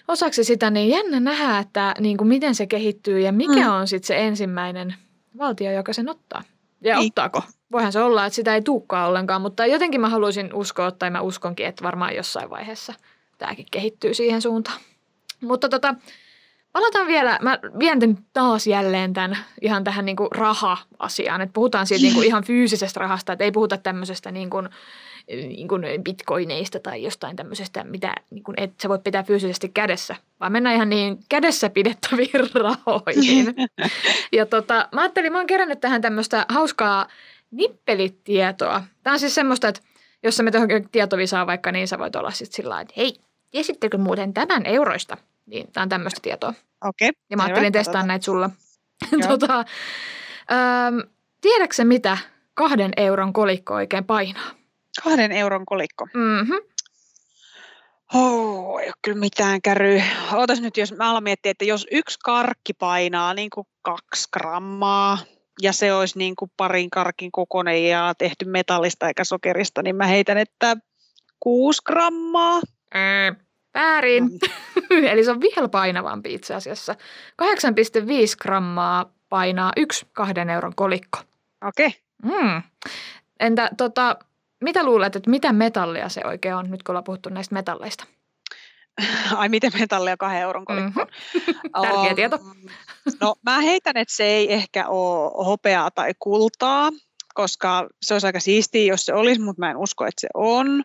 osaksi 0.07 0.43
sitä, 0.43 0.69
niin 0.69 0.89
jännä 0.89 1.19
nähdä, 1.19 1.59
että 1.59 1.95
niin 1.99 2.17
kuin 2.17 2.27
miten 2.27 2.55
se 2.55 2.67
kehittyy 2.67 3.19
ja 3.19 3.31
mikä 3.31 3.67
Mm. 3.67 3.71
on 3.71 3.87
sitten 3.87 4.07
se 4.07 4.27
ensimmäinen 4.27 4.95
valtio, 5.37 5.71
joka 5.71 5.93
sen 5.93 6.09
ottaa. 6.09 6.43
Ja 6.83 6.97
Niin. 6.97 7.07
ottaako? 7.09 7.43
Voihan 7.71 7.91
se 7.91 8.01
olla, 8.01 8.25
että 8.25 8.35
sitä 8.35 8.55
ei 8.55 8.61
tuukkaa 8.61 9.07
ollenkaan, 9.07 9.41
mutta 9.41 9.65
jotenkin 9.65 10.01
mä 10.01 10.09
haluaisin 10.09 10.53
uskoa, 10.53 10.91
tai 10.91 11.09
mä 11.09 11.21
uskonkin, 11.21 11.65
että 11.65 11.83
varmaan 11.83 12.15
jossain 12.15 12.49
vaiheessa 12.49 12.93
tämäkin 13.37 13.65
kehittyy 13.71 14.13
siihen 14.13 14.41
suuntaan. 14.41 14.77
Mutta 15.41 15.69
tota, 15.69 15.95
palataan 16.73 17.07
vielä, 17.07 17.39
mä 17.41 17.59
vien 17.79 17.99
tän 17.99 18.17
taas 18.33 18.67
jälleen 18.67 19.13
tämän 19.13 19.37
ihan 19.61 19.83
tähän 19.83 20.05
niinku 20.05 20.27
raha-asiaan, 20.31 21.41
että 21.41 21.53
puhutaan 21.53 21.87
siitä 21.87 22.03
niinku 22.03 22.21
ihan 22.29 22.43
fyysisestä 22.43 22.99
rahasta, 22.99 23.33
että 23.33 23.45
ei 23.45 23.51
puhuta 23.51 23.77
tämmöisestä 23.77 24.31
niinku, 24.31 24.57
niinku 25.27 25.75
bitcoineista 26.03 26.79
tai 26.79 27.03
jostain 27.03 27.35
tämmöisestä, 27.35 27.83
mitä 27.83 28.15
niinku 28.29 28.53
et 28.57 28.73
sä 28.83 28.89
voit 28.89 29.03
pitää 29.03 29.23
fyysisesti 29.23 29.69
kädessä, 29.69 30.15
vaan 30.39 30.51
mennään 30.51 30.75
ihan 30.75 30.89
niin 30.89 31.19
kädessä 31.29 31.69
pidettäviin 31.69 32.49
rahoihin. 32.63 33.55
Ja 34.31 34.45
tota, 34.45 34.89
mä 34.91 35.01
ajattelin, 35.01 35.31
mä 35.31 35.37
oon 35.37 35.47
kerännyt 35.47 35.79
tähän 35.79 36.01
tämmöistä 36.01 36.45
hauskaa 36.49 37.07
nippelitietoa. 37.51 38.83
Tämä 39.03 39.13
on 39.13 39.19
siis 39.19 39.35
semmoista, 39.35 39.67
että 39.67 39.81
jos 40.23 40.37
sä 40.37 40.43
menet 40.43 40.53
johonkin 40.53 40.89
tietovisaan 40.91 41.47
vaikka, 41.47 41.71
niin 41.71 41.87
sä 41.87 41.99
voit 41.99 42.15
olla 42.15 42.31
sitten 42.31 42.55
sillä 42.55 42.81
että 42.81 42.93
hei, 42.97 43.15
tiesittekö 43.51 43.97
muuten 43.97 44.33
tämän 44.33 44.65
euroista? 44.65 45.17
Niin 45.45 45.71
tämä 45.71 45.81
on 45.81 45.89
tämmöistä 45.89 46.19
tietoa. 46.21 46.53
Okei. 46.85 47.11
Ja 47.29 47.37
mä 47.37 47.43
ajattelin 47.43 47.73
testaa 47.73 48.05
näitä 48.05 48.25
sulla. 48.25 48.49
Tota, 49.27 49.65
ähm, 50.51 50.99
tiedätkö 51.41 51.83
mitä 51.83 52.17
kahden 52.53 52.91
euron 52.97 53.33
kolikko 53.33 53.73
oikein 53.73 54.05
painaa? 54.05 54.51
Kahden 55.03 55.31
euron 55.31 55.65
kolikko. 55.65 56.07
Mm-hmm. 56.13 56.57
Oh, 58.13 58.79
ei 58.79 58.87
ole 58.87 58.93
kyllä 59.01 59.19
mitään 59.19 59.61
käry. 59.61 60.01
Ootas 60.33 60.61
nyt, 60.61 60.77
jos 60.77 60.93
mä 60.93 61.11
alan 61.11 61.23
miettiä, 61.23 61.51
että 61.51 61.65
jos 61.65 61.87
yksi 61.91 62.19
karkki 62.23 62.73
painaa 62.73 63.33
niin 63.33 63.49
kuin 63.49 63.67
kaksi 63.81 64.27
grammaa 64.33 65.17
ja 65.61 65.73
se 65.73 65.93
olisi 65.93 66.17
niin 66.17 66.35
kuin 66.35 66.51
parin 66.57 66.89
karkin 66.89 67.31
kokoinen 67.31 67.87
ja 67.87 68.13
tehty 68.17 68.45
metallista 68.45 69.07
eikä 69.07 69.23
sokerista, 69.23 69.83
niin 69.83 69.95
mä 69.95 70.07
heitän, 70.07 70.37
että 70.37 70.77
kuusi 71.39 71.81
grammaa. 71.85 72.61
Äh, 72.95 73.37
väärin. 73.73 74.23
No. 74.23 75.07
Eli 75.11 75.23
se 75.23 75.31
on 75.31 75.41
vielä 75.41 75.69
painavampi 75.69 76.33
itse 76.33 76.55
asiassa. 76.55 76.95
8,5 77.41 77.47
grammaa 78.41 79.13
painaa 79.29 79.71
yksi 79.77 80.07
kahden 80.13 80.49
euron 80.49 80.75
kolikko. 80.75 81.19
Okei. 81.67 81.93
Mm. 82.23 82.61
Entä 83.39 83.69
tota, 83.77 84.15
mitä 84.61 84.83
luulet, 84.83 85.15
että 85.15 85.29
mitä 85.29 85.53
metallia 85.53 86.09
se 86.09 86.21
oikein 86.25 86.55
on, 86.55 86.71
nyt 86.71 86.83
kun 86.83 86.93
ollaan 86.93 87.03
puhuttu 87.03 87.29
näistä 87.29 87.55
metalleista? 87.55 88.05
Ai 89.35 89.49
miten 89.49 89.71
metallia 89.79 90.17
kahden 90.17 90.41
euron 90.41 90.65
kolikko? 90.65 91.05
Mhm. 91.05 91.81
Tärkeä 91.81 92.15
tieto. 92.15 92.39
No 93.21 93.35
mä 93.45 93.61
heitän, 93.61 93.97
että 93.97 94.15
se 94.15 94.23
ei 94.23 94.53
ehkä 94.53 94.87
ole 94.87 95.45
hopeaa 95.45 95.91
tai 95.91 96.13
kultaa, 96.19 96.89
koska 97.33 97.87
se 98.01 98.13
olisi 98.13 98.27
aika 98.27 98.39
siistiä, 98.39 98.93
jos 98.93 99.05
se 99.05 99.13
olisi, 99.13 99.41
mutta 99.41 99.59
mä 99.59 99.71
en 99.71 99.77
usko, 99.77 100.05
että 100.05 100.21
se 100.21 100.27
on. 100.33 100.83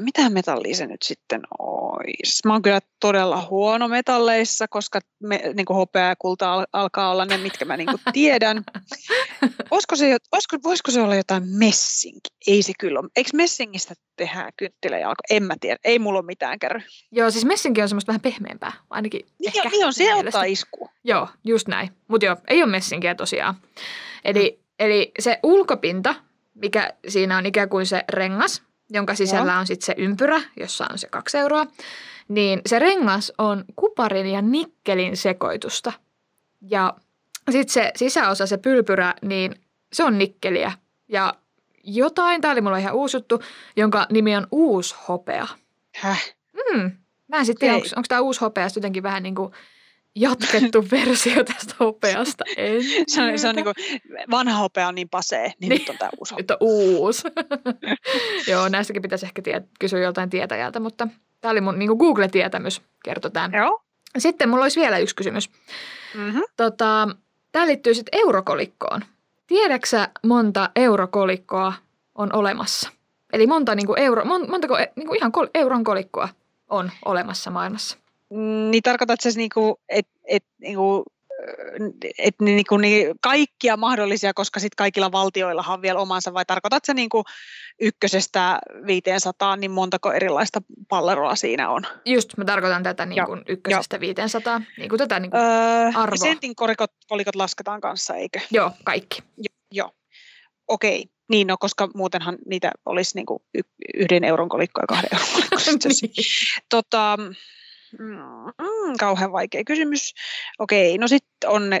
Mitä 0.00 0.30
metallia 0.30 0.74
se 0.74 0.86
nyt 0.86 1.02
sitten 1.02 1.40
olisi? 1.58 2.40
Mä 2.46 2.52
oon 2.52 2.62
kyllä 2.62 2.80
todella 3.00 3.46
huono 3.50 3.88
metalleissa, 3.88 4.68
koska 4.68 5.00
me, 5.22 5.40
niin 5.54 5.64
kuin 5.66 5.76
hopea 5.76 6.08
ja 6.08 6.16
kulta 6.16 6.52
al- 6.52 6.66
alkaa 6.72 7.10
olla 7.10 7.24
ne, 7.24 7.36
mitkä 7.38 7.64
mä 7.64 7.76
niin 7.76 7.88
kuin 7.88 8.00
tiedän. 8.12 8.64
Olisiko 9.70 9.96
se, 9.96 10.16
olisiko, 10.32 10.56
voisiko 10.64 10.90
se 10.90 11.00
olla 11.00 11.14
jotain 11.14 11.42
messinki? 11.48 12.30
Ei 12.46 12.62
se 12.62 12.72
kyllä 12.80 13.00
ole. 13.00 13.08
Eikö 13.16 13.30
messingistä 13.34 13.94
tehdä 14.16 14.50
kynttiläjalko? 14.56 15.20
En 15.30 15.42
mä 15.42 15.54
tiedä. 15.60 15.76
Ei 15.84 15.98
mulla 15.98 16.18
ole 16.18 16.26
mitään 16.26 16.58
käry. 16.58 16.80
Joo, 17.12 17.30
siis 17.30 17.44
messinki 17.44 17.82
on 17.82 17.88
semmoista 17.88 18.10
vähän 18.10 18.20
pehmeämpää, 18.20 18.72
ainakin 18.90 19.20
Niin, 19.38 19.56
ehkä. 19.56 19.68
niin 19.68 19.86
on, 19.86 19.92
se 19.92 20.04
ottaa 20.04 20.16
mielestä. 20.16 20.44
isku. 20.44 20.90
Joo, 21.04 21.28
just 21.44 21.68
näin. 21.68 21.88
Mutta 22.08 22.26
joo, 22.26 22.36
ei 22.48 22.62
ole 22.62 22.70
messinkiä 22.70 23.14
tosiaan. 23.14 23.54
Eli, 24.24 24.60
eli 24.78 25.12
se 25.18 25.38
ulkopinta, 25.42 26.14
mikä 26.54 26.92
siinä 27.08 27.36
on 27.38 27.46
ikään 27.46 27.68
kuin 27.68 27.86
se 27.86 28.04
rengas, 28.08 28.62
jonka 28.90 29.14
sisällä 29.14 29.58
on 29.58 29.66
sitten 29.66 29.86
se 29.86 29.94
ympyrä, 29.98 30.40
jossa 30.56 30.86
on 30.90 30.98
se 30.98 31.08
kaksi 31.08 31.38
euroa, 31.38 31.66
niin 32.28 32.60
se 32.66 32.78
rengas 32.78 33.32
on 33.38 33.64
kuparin 33.76 34.26
ja 34.26 34.42
nikkelin 34.42 35.16
sekoitusta. 35.16 35.92
Ja 36.60 36.94
sitten 37.50 37.72
se 37.72 37.92
sisäosa, 37.96 38.46
se 38.46 38.56
pylpyrä, 38.56 39.14
niin 39.22 39.54
se 39.92 40.04
on 40.04 40.18
nikkeliä. 40.18 40.72
Ja 41.08 41.34
jotain, 41.84 42.40
tämä 42.40 42.52
oli 42.52 42.60
mulla 42.60 42.76
ihan 42.76 42.94
uusi 42.94 43.16
juttu, 43.16 43.42
jonka 43.76 44.06
nimi 44.10 44.36
on 44.36 44.46
uushopea. 44.50 45.46
Häh? 45.96 46.34
Hmm. 46.56 46.90
Mä 47.28 47.36
en 47.36 47.46
sitten 47.46 47.68
tiedä, 47.68 47.74
onko 47.96 48.06
tämä 48.08 48.20
uusi 48.20 48.40
hopea 48.40 48.68
sitten 48.68 48.80
jotenkin 48.80 49.02
vähän 49.02 49.22
niin 49.22 49.34
kuin 49.34 49.52
jatkettu 50.16 50.84
versio 50.90 51.44
tästä 51.44 51.74
hopeasta. 51.80 52.44
En 52.56 52.82
Se 53.08 53.22
on, 53.22 53.38
se 53.38 53.48
on 53.48 53.54
niin 53.54 53.64
kuin, 53.64 53.74
vanha 54.30 54.54
hopea 54.58 54.88
on 54.88 54.94
niin 54.94 55.08
pasee, 55.08 55.46
niin, 55.46 55.54
Niin. 55.60 55.70
nyt 55.70 55.88
on 55.88 55.98
tämä 55.98 56.10
uusi 56.18 56.34
hopea. 56.34 56.42
Nyt 56.42 56.50
on 56.50 56.56
uusi. 56.60 57.22
Joo, 58.50 58.68
näistäkin 58.68 59.02
pitäisi 59.02 59.26
ehkä 59.26 59.42
tie- 59.42 59.62
kysyä 59.80 60.00
joltain 60.00 60.30
tietäjältä, 60.30 60.80
mutta 60.80 61.08
tämä 61.40 61.52
oli 61.52 61.60
mun 61.60 61.78
niin 61.78 61.88
kuin 61.88 61.98
Google-tietämys, 61.98 62.82
kertoi 63.04 63.30
tämän. 63.30 63.52
Joo. 63.52 63.82
Sitten 64.18 64.48
mulla 64.48 64.64
olisi 64.64 64.80
vielä 64.80 64.98
yksi 64.98 65.16
kysymys. 65.16 65.50
Mm-hmm. 66.14 66.42
Tota, 66.56 67.08
tämä 67.52 67.66
liittyy 67.66 67.94
sitten 67.94 68.20
eurokolikkoon. 68.20 69.00
Tiedäksä 69.46 70.08
monta 70.26 70.70
eurokolikkoa 70.76 71.72
on 72.14 72.32
olemassa? 72.32 72.90
Eli 73.32 73.46
monta 73.46 73.74
niin 73.74 73.86
kuin 73.86 73.98
euro, 73.98 74.24
mon, 74.24 74.50
montako 74.50 74.78
e- 74.78 74.92
niin 74.96 75.06
kuin 75.06 75.16
ihan 75.18 75.32
kol, 75.32 75.46
euron 75.54 75.84
kolikkoa 75.84 76.28
on 76.68 76.90
olemassa 77.04 77.50
maailmassa? 77.50 77.98
Niin 78.70 78.82
tarkoitatko 78.82 79.22
se, 79.30 79.38
niinku, 79.38 79.80
että 79.88 80.12
et, 80.24 80.44
niinku, 80.60 81.04
et, 82.18 82.34
niinku, 82.40 82.76
niin 82.76 83.14
kaikkia 83.20 83.76
mahdollisia, 83.76 84.34
koska 84.34 84.60
sit 84.60 84.74
kaikilla 84.74 85.12
valtioillahan 85.12 85.74
on 85.74 85.82
vielä 85.82 86.00
omansa, 86.00 86.34
vai 86.34 86.44
tarkoitatko 86.44 86.86
se 86.86 86.94
niinku 86.94 87.24
ykkösestä 87.80 88.58
500, 88.86 89.56
niin 89.56 89.70
montako 89.70 90.12
erilaista 90.12 90.62
palleroa 90.88 91.36
siinä 91.36 91.70
on? 91.70 91.82
Just, 92.04 92.36
mä 92.36 92.44
tarkoitan 92.44 92.82
tätä 92.82 93.06
niin 93.06 93.16
Joo, 93.16 93.42
ykkösestä 93.48 94.00
500, 94.00 94.60
niin 94.78 94.88
kuin 94.88 94.98
tätä 94.98 95.20
niin 95.20 95.30
kuin, 95.30 95.40
Öö, 95.42 95.90
Arvo. 95.94 96.16
sentin 96.16 96.56
kolikot, 96.56 96.90
kolikot 97.08 97.34
lasketaan 97.36 97.80
kanssa, 97.80 98.14
eikö? 98.14 98.40
joo, 98.50 98.70
kaikki. 98.84 99.22
Jo, 99.36 99.54
joo. 99.72 99.90
Okei. 100.68 101.04
Niin, 101.30 101.46
no 101.46 101.56
koska 101.60 101.88
muutenhan 101.94 102.38
niitä 102.46 102.70
olisi 102.86 103.12
niinku 103.14 103.42
yhden 103.94 104.24
euron 104.24 104.48
kolikko 104.48 104.80
ja 104.80 104.86
kahden 104.86 105.08
euron 105.12 105.28
kolikko. 105.34 105.58
Sitten 105.58 105.94
se- 105.94 106.08
Tota, 106.68 107.18
mm, 107.98 108.94
kauhean 108.98 109.32
vaikea 109.32 109.64
kysymys. 109.64 110.14
Okei, 110.58 110.98
no 110.98 111.08
sitten 111.08 111.50
on 111.50 111.70
ne, 111.70 111.80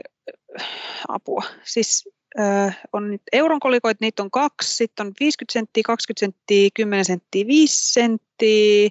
apua, 1.08 1.42
siis 1.64 2.08
äh, 2.40 2.78
on 2.92 3.10
nyt 3.10 3.22
euron 3.32 3.60
kolikoit, 3.60 4.00
niitä 4.00 4.22
on 4.22 4.30
kaksi, 4.30 4.76
sitten 4.76 5.06
on 5.06 5.12
50 5.20 5.52
senttiä, 5.52 5.82
20 5.86 6.20
senttiä, 6.20 6.68
10 6.74 7.04
senttiä, 7.04 7.46
5 7.46 7.92
senttiä. 7.92 8.88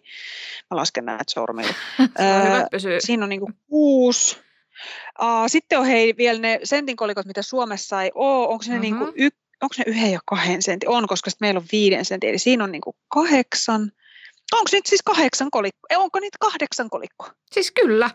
Mä 0.71 0.77
lasken 0.77 1.05
näitä 1.05 1.23
sormilla. 1.27 1.73
Pysyy. 2.71 3.01
Siinä 3.01 3.23
on 3.25 3.29
niinku 3.29 3.51
kuusi. 3.69 4.37
Uh, 5.21 5.27
sitten 5.47 5.79
on 5.79 5.85
hei 5.85 6.17
vielä 6.17 6.39
ne 6.39 6.59
sentin 6.63 6.95
kolikot, 6.95 7.25
mitä 7.25 7.41
Suomessa 7.41 8.03
ei 8.03 8.11
ole. 8.15 8.47
Onko 8.47 8.63
ne, 8.67 8.73
Mhm. 8.73 8.81
niinku 8.81 9.05
y, 9.15 9.29
onko 9.61 9.75
ne 9.77 9.83
yhden 9.87 10.11
ja 10.11 10.19
kahden 10.25 10.61
sentin? 10.61 10.89
On, 10.89 11.07
koska 11.07 11.31
meillä 11.39 11.57
on 11.57 11.65
viiden 11.71 12.05
sentin. 12.05 12.29
Eli 12.29 12.39
siinä 12.39 12.63
on 12.63 12.71
niinku 12.71 12.95
kahdeksan. 13.07 13.91
Onko 14.53 14.69
nyt 14.71 14.85
siis 14.85 15.01
kahdeksan 15.03 15.51
kolikko? 15.51 15.79
Eh, 15.89 15.99
Onko 15.99 16.19
niitä 16.19 16.37
kahdeksan 16.39 16.89
kolikkoa? 16.89 17.31
Siis 17.51 17.71
kyllä, 17.71 18.09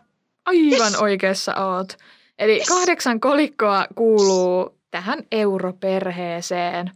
aivan 0.46 0.70
Yes. 0.92 0.94
oikeassa 0.94 1.54
oot. 1.56 1.96
Eli 2.38 2.56
Yes. 2.56 2.68
kahdeksan 2.68 3.20
kolikkoa 3.20 3.86
kuuluu 3.94 4.78
tähän 4.90 5.22
europerheeseen. 5.32 6.90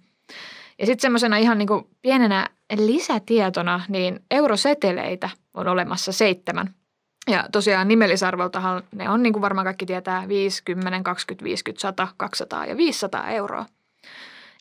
Ja 0.78 0.86
sitten 0.86 1.02
semmoisena 1.02 1.36
ihan 1.36 1.58
niin 1.58 1.68
kuin 1.68 1.84
pienenä 2.02 2.48
lisätietona, 2.76 3.80
niin 3.88 4.20
euroseteleitä 4.30 5.30
on 5.54 5.68
olemassa 5.68 6.12
seitsemän. 6.12 6.74
Ja 7.30 7.44
tosiaan 7.52 7.88
nimellisarvoltahan 7.88 8.82
ne 8.94 9.10
on, 9.10 9.22
niin 9.22 9.32
kuin 9.32 9.40
varmaan 9.42 9.64
kaikki 9.64 9.86
tietää, 9.86 10.28
5, 10.28 10.62
10, 10.64 11.02
20, 11.04 11.44
50, 11.44 11.80
100, 11.80 12.08
200 12.16 12.66
ja 12.66 12.76
500 12.76 13.30
euroa. 13.30 13.66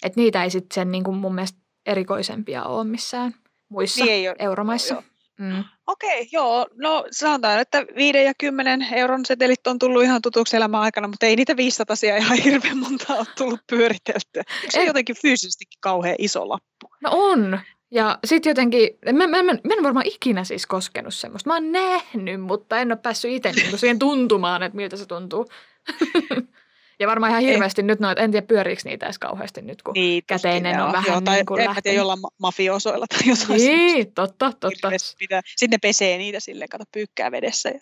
Et 0.04 0.16
niitä 0.16 0.44
ei 0.44 0.50
sitten 0.50 0.76
sen 0.76 0.92
niin 0.92 1.04
kuin 1.04 1.18
mun 1.18 1.36
mielestä 1.36 1.60
erikoisempia 1.86 2.64
ole 2.64 2.84
missään 2.84 3.36
muissa 3.69 4.04
niin 4.04 4.13
ei 4.13 4.30
ole, 4.30 4.36
euromaissa. 4.39 4.93
Joo, 4.93 5.04
Mm. 5.39 5.63
Okei, 5.88 6.21
okay, 6.21 6.28
joo. 6.32 6.67
No 6.75 7.06
sanotaan, 7.12 7.60
että 7.60 7.86
5 7.95 8.23
ja 8.23 8.34
10 8.38 8.88
euron 8.93 9.25
setelit 9.25 9.67
on 9.67 9.80
tullut 9.80 10.04
ihan 10.04 10.21
tutuksi 10.21 10.58
elämän 10.58 10.82
aikana, 10.82 11.08
mutta 11.08 11.25
ei 11.25 11.36
niitä 11.36 11.58
500 11.58 11.95
ihan 12.17 12.38
hirveän 12.38 12.78
monta 12.78 13.15
ole 13.15 13.25
tullut 13.38 13.60
pyöriteltyä. 13.69 14.43
Se 14.69 14.80
on 14.80 14.86
jotenkin 14.86 15.15
fyysisestikin 15.21 15.80
kauhean 15.82 16.15
iso 16.19 16.49
lappu? 16.49 16.89
No 17.01 17.10
on. 17.13 17.60
Ja 17.91 18.19
sitten 18.25 18.49
jotenkin, 18.49 18.89
mä, 19.06 19.28
mä, 19.28 19.43
mä, 19.43 19.54
mä 19.54 19.73
en 19.78 19.84
varmaan 19.84 20.06
ikinä 20.06 20.43
siis 20.43 20.65
koskenut 20.65 21.13
semmoista. 21.13 21.49
Mä 21.49 21.54
oon 21.54 21.71
nähnyt, 21.71 22.41
mutta 22.41 22.78
en 22.78 22.91
ole 22.91 22.99
päässyt 23.01 23.32
itse 23.32 23.51
niinku 23.51 23.78
siihen 23.78 23.99
tuntumaan, 23.99 24.63
että 24.63 24.75
miltä 24.75 24.97
se 24.97 25.06
tuntuu. 25.06 25.45
Ja 27.00 27.08
varmaan 27.08 27.30
ihan 27.30 27.44
hirveästi 27.44 27.84
nyt 27.84 28.00
noita, 28.00 28.22
en 28.22 28.32
tiedä 28.32 28.48
pyöriikö 28.48 28.82
niitä 28.86 29.06
edes 29.06 29.20
kauheasti 29.20 29.62
nyt, 29.62 29.82
kun 29.82 29.94
niin, 29.94 30.24
käteinen 30.28 30.82
on 30.82 30.92
vähän 30.92 31.08
Joo, 31.08 31.22
tai 31.22 31.36
niin 31.36 31.46
kuin 31.46 31.62
en 31.62 31.70
tiedä, 31.84 31.98
jollain 31.98 32.20
mafiosoilla 32.40 33.06
tai 33.08 33.30
jotain 33.30 33.58
Niin, 33.58 34.14
totta, 34.14 34.52
totta. 34.60 34.92
Pitää, 35.20 35.42
sitten 35.46 35.70
ne 35.76 35.78
pesee 35.78 36.18
niitä 36.18 36.40
silleen, 36.40 36.70
kato 36.70 36.84
pyykkää 36.94 37.32
vedessä 37.32 37.70
ja 37.70 37.80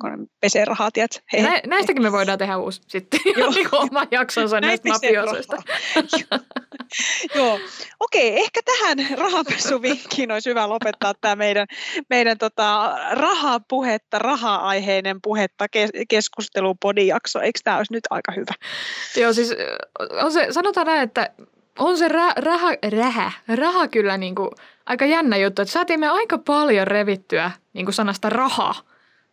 kun 0.00 0.10
ne 0.10 0.26
pesee 0.40 0.64
rahaa, 0.64 0.90
tiedät. 0.90 1.22
Hei. 1.32 1.42
Nä, 1.42 1.60
näistäkin 1.66 2.02
me 2.02 2.12
voidaan 2.12 2.38
tehdä 2.38 2.56
uusi 2.56 2.80
sitten, 2.88 3.20
niin 3.54 3.68
oma 3.72 4.06
jaksonsa 4.10 4.60
näistä 4.60 4.88
mafiosoista. 4.88 5.56
Joo, 7.34 7.60
okei, 8.00 8.40
ehkä 8.40 8.60
tähän 8.64 9.18
rahanpesuvinkkiin 9.18 10.32
olisi 10.32 10.50
hyvä 10.50 10.68
lopettaa 10.68 11.14
tämä 11.20 11.36
meidän, 11.36 11.66
meidän 12.10 12.38
tota, 12.38 12.96
rahapuhetta, 13.10 14.18
raha-aiheinen 14.18 15.18
puhetta 15.22 15.66
keskustelu 16.08 16.74
podijakso. 16.74 17.40
Eikö 17.40 17.60
tämä 17.64 17.76
olisi 17.76 17.92
nyt 17.92 18.04
aika 18.10 18.32
hyvä? 18.32 18.53
Joo, 19.20 19.32
siis 19.32 19.54
on 20.22 20.32
se, 20.32 20.46
sanotaan 20.50 20.86
näin, 20.86 21.02
että 21.02 21.30
on 21.78 21.98
se 21.98 22.08
ra, 22.08 22.30
raha, 22.36 22.70
rähä, 22.88 23.32
raha 23.48 23.88
kyllä 23.88 24.18
niin 24.18 24.34
kuin 24.34 24.50
aika 24.86 25.04
jännä 25.04 25.36
juttu, 25.36 25.62
että 25.62 25.72
saatiin 25.72 26.00
me 26.00 26.08
aika 26.08 26.38
paljon 26.38 26.86
revittyä 26.86 27.50
niin 27.72 27.86
kuin 27.86 27.94
sanasta 27.94 28.30
raha. 28.30 28.74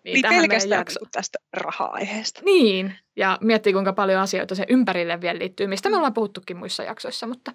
Niin, 0.04 0.14
niin 0.14 0.26
pelkästään 0.30 0.86
niin 0.88 1.10
tästä 1.12 1.40
raha-aiheesta. 1.54 2.42
Niin, 2.44 2.96
ja 3.16 3.38
miettii 3.42 3.74
kuinka 3.74 3.94
paljon 3.94 4.22
asioita 4.22 4.56
se 4.56 4.66
ympärille 4.70 5.22
vielä 5.22 5.40
liittyy, 5.40 5.68
mistä 5.68 5.90
me 5.90 5.96
ollaan 5.96 6.14
puhuttukin 6.14 6.58
muissa 6.58 6.84
jaksoissa, 6.84 7.28
mutta 7.28 7.52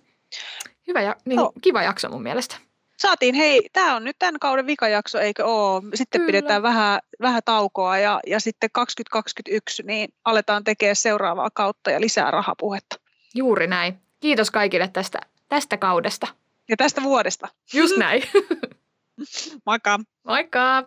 hyvä 0.87 1.03
ja 1.03 1.17
niin, 1.25 1.37
no. 1.37 1.53
kiva 1.63 1.83
jakso 1.83 2.09
mun 2.09 2.23
mielestä. 2.23 2.57
Saatiin, 2.99 3.35
hei, 3.35 3.69
tämä 3.73 3.97
on 3.97 4.05
nyt 4.05 4.17
tämän 4.19 4.41
kauden 4.41 4.67
vikajakso, 4.67 5.19
eikö 5.19 5.45
ole? 5.45 5.83
Sitten 5.95 6.21
Kyllä. 6.21 6.27
pidetään 6.27 6.63
vähän, 6.63 7.01
vähän 7.21 7.43
taukoa 7.45 7.99
ja, 7.99 8.21
ja 8.27 8.41
sitten 8.41 8.71
2021 8.73 9.83
niin 9.83 10.09
aletaan 10.25 10.65
tekemään 10.65 10.97
seuraavaa 10.97 11.51
kautta 11.55 11.91
ja 11.91 12.01
lisää 12.01 12.31
rahapuhetta. 12.31 12.97
Juuri 13.35 13.67
näin. 13.67 14.01
Kiitos 14.21 14.51
kaikille 14.51 14.89
tästä, 14.89 15.19
tästä 15.49 15.77
kaudesta. 15.77 16.27
Ja 16.69 16.77
tästä 16.77 17.03
vuodesta. 17.03 17.49
Just 17.73 17.97
näin. 17.97 18.23
Moikka. 19.67 20.01
Moikka. 20.25 20.85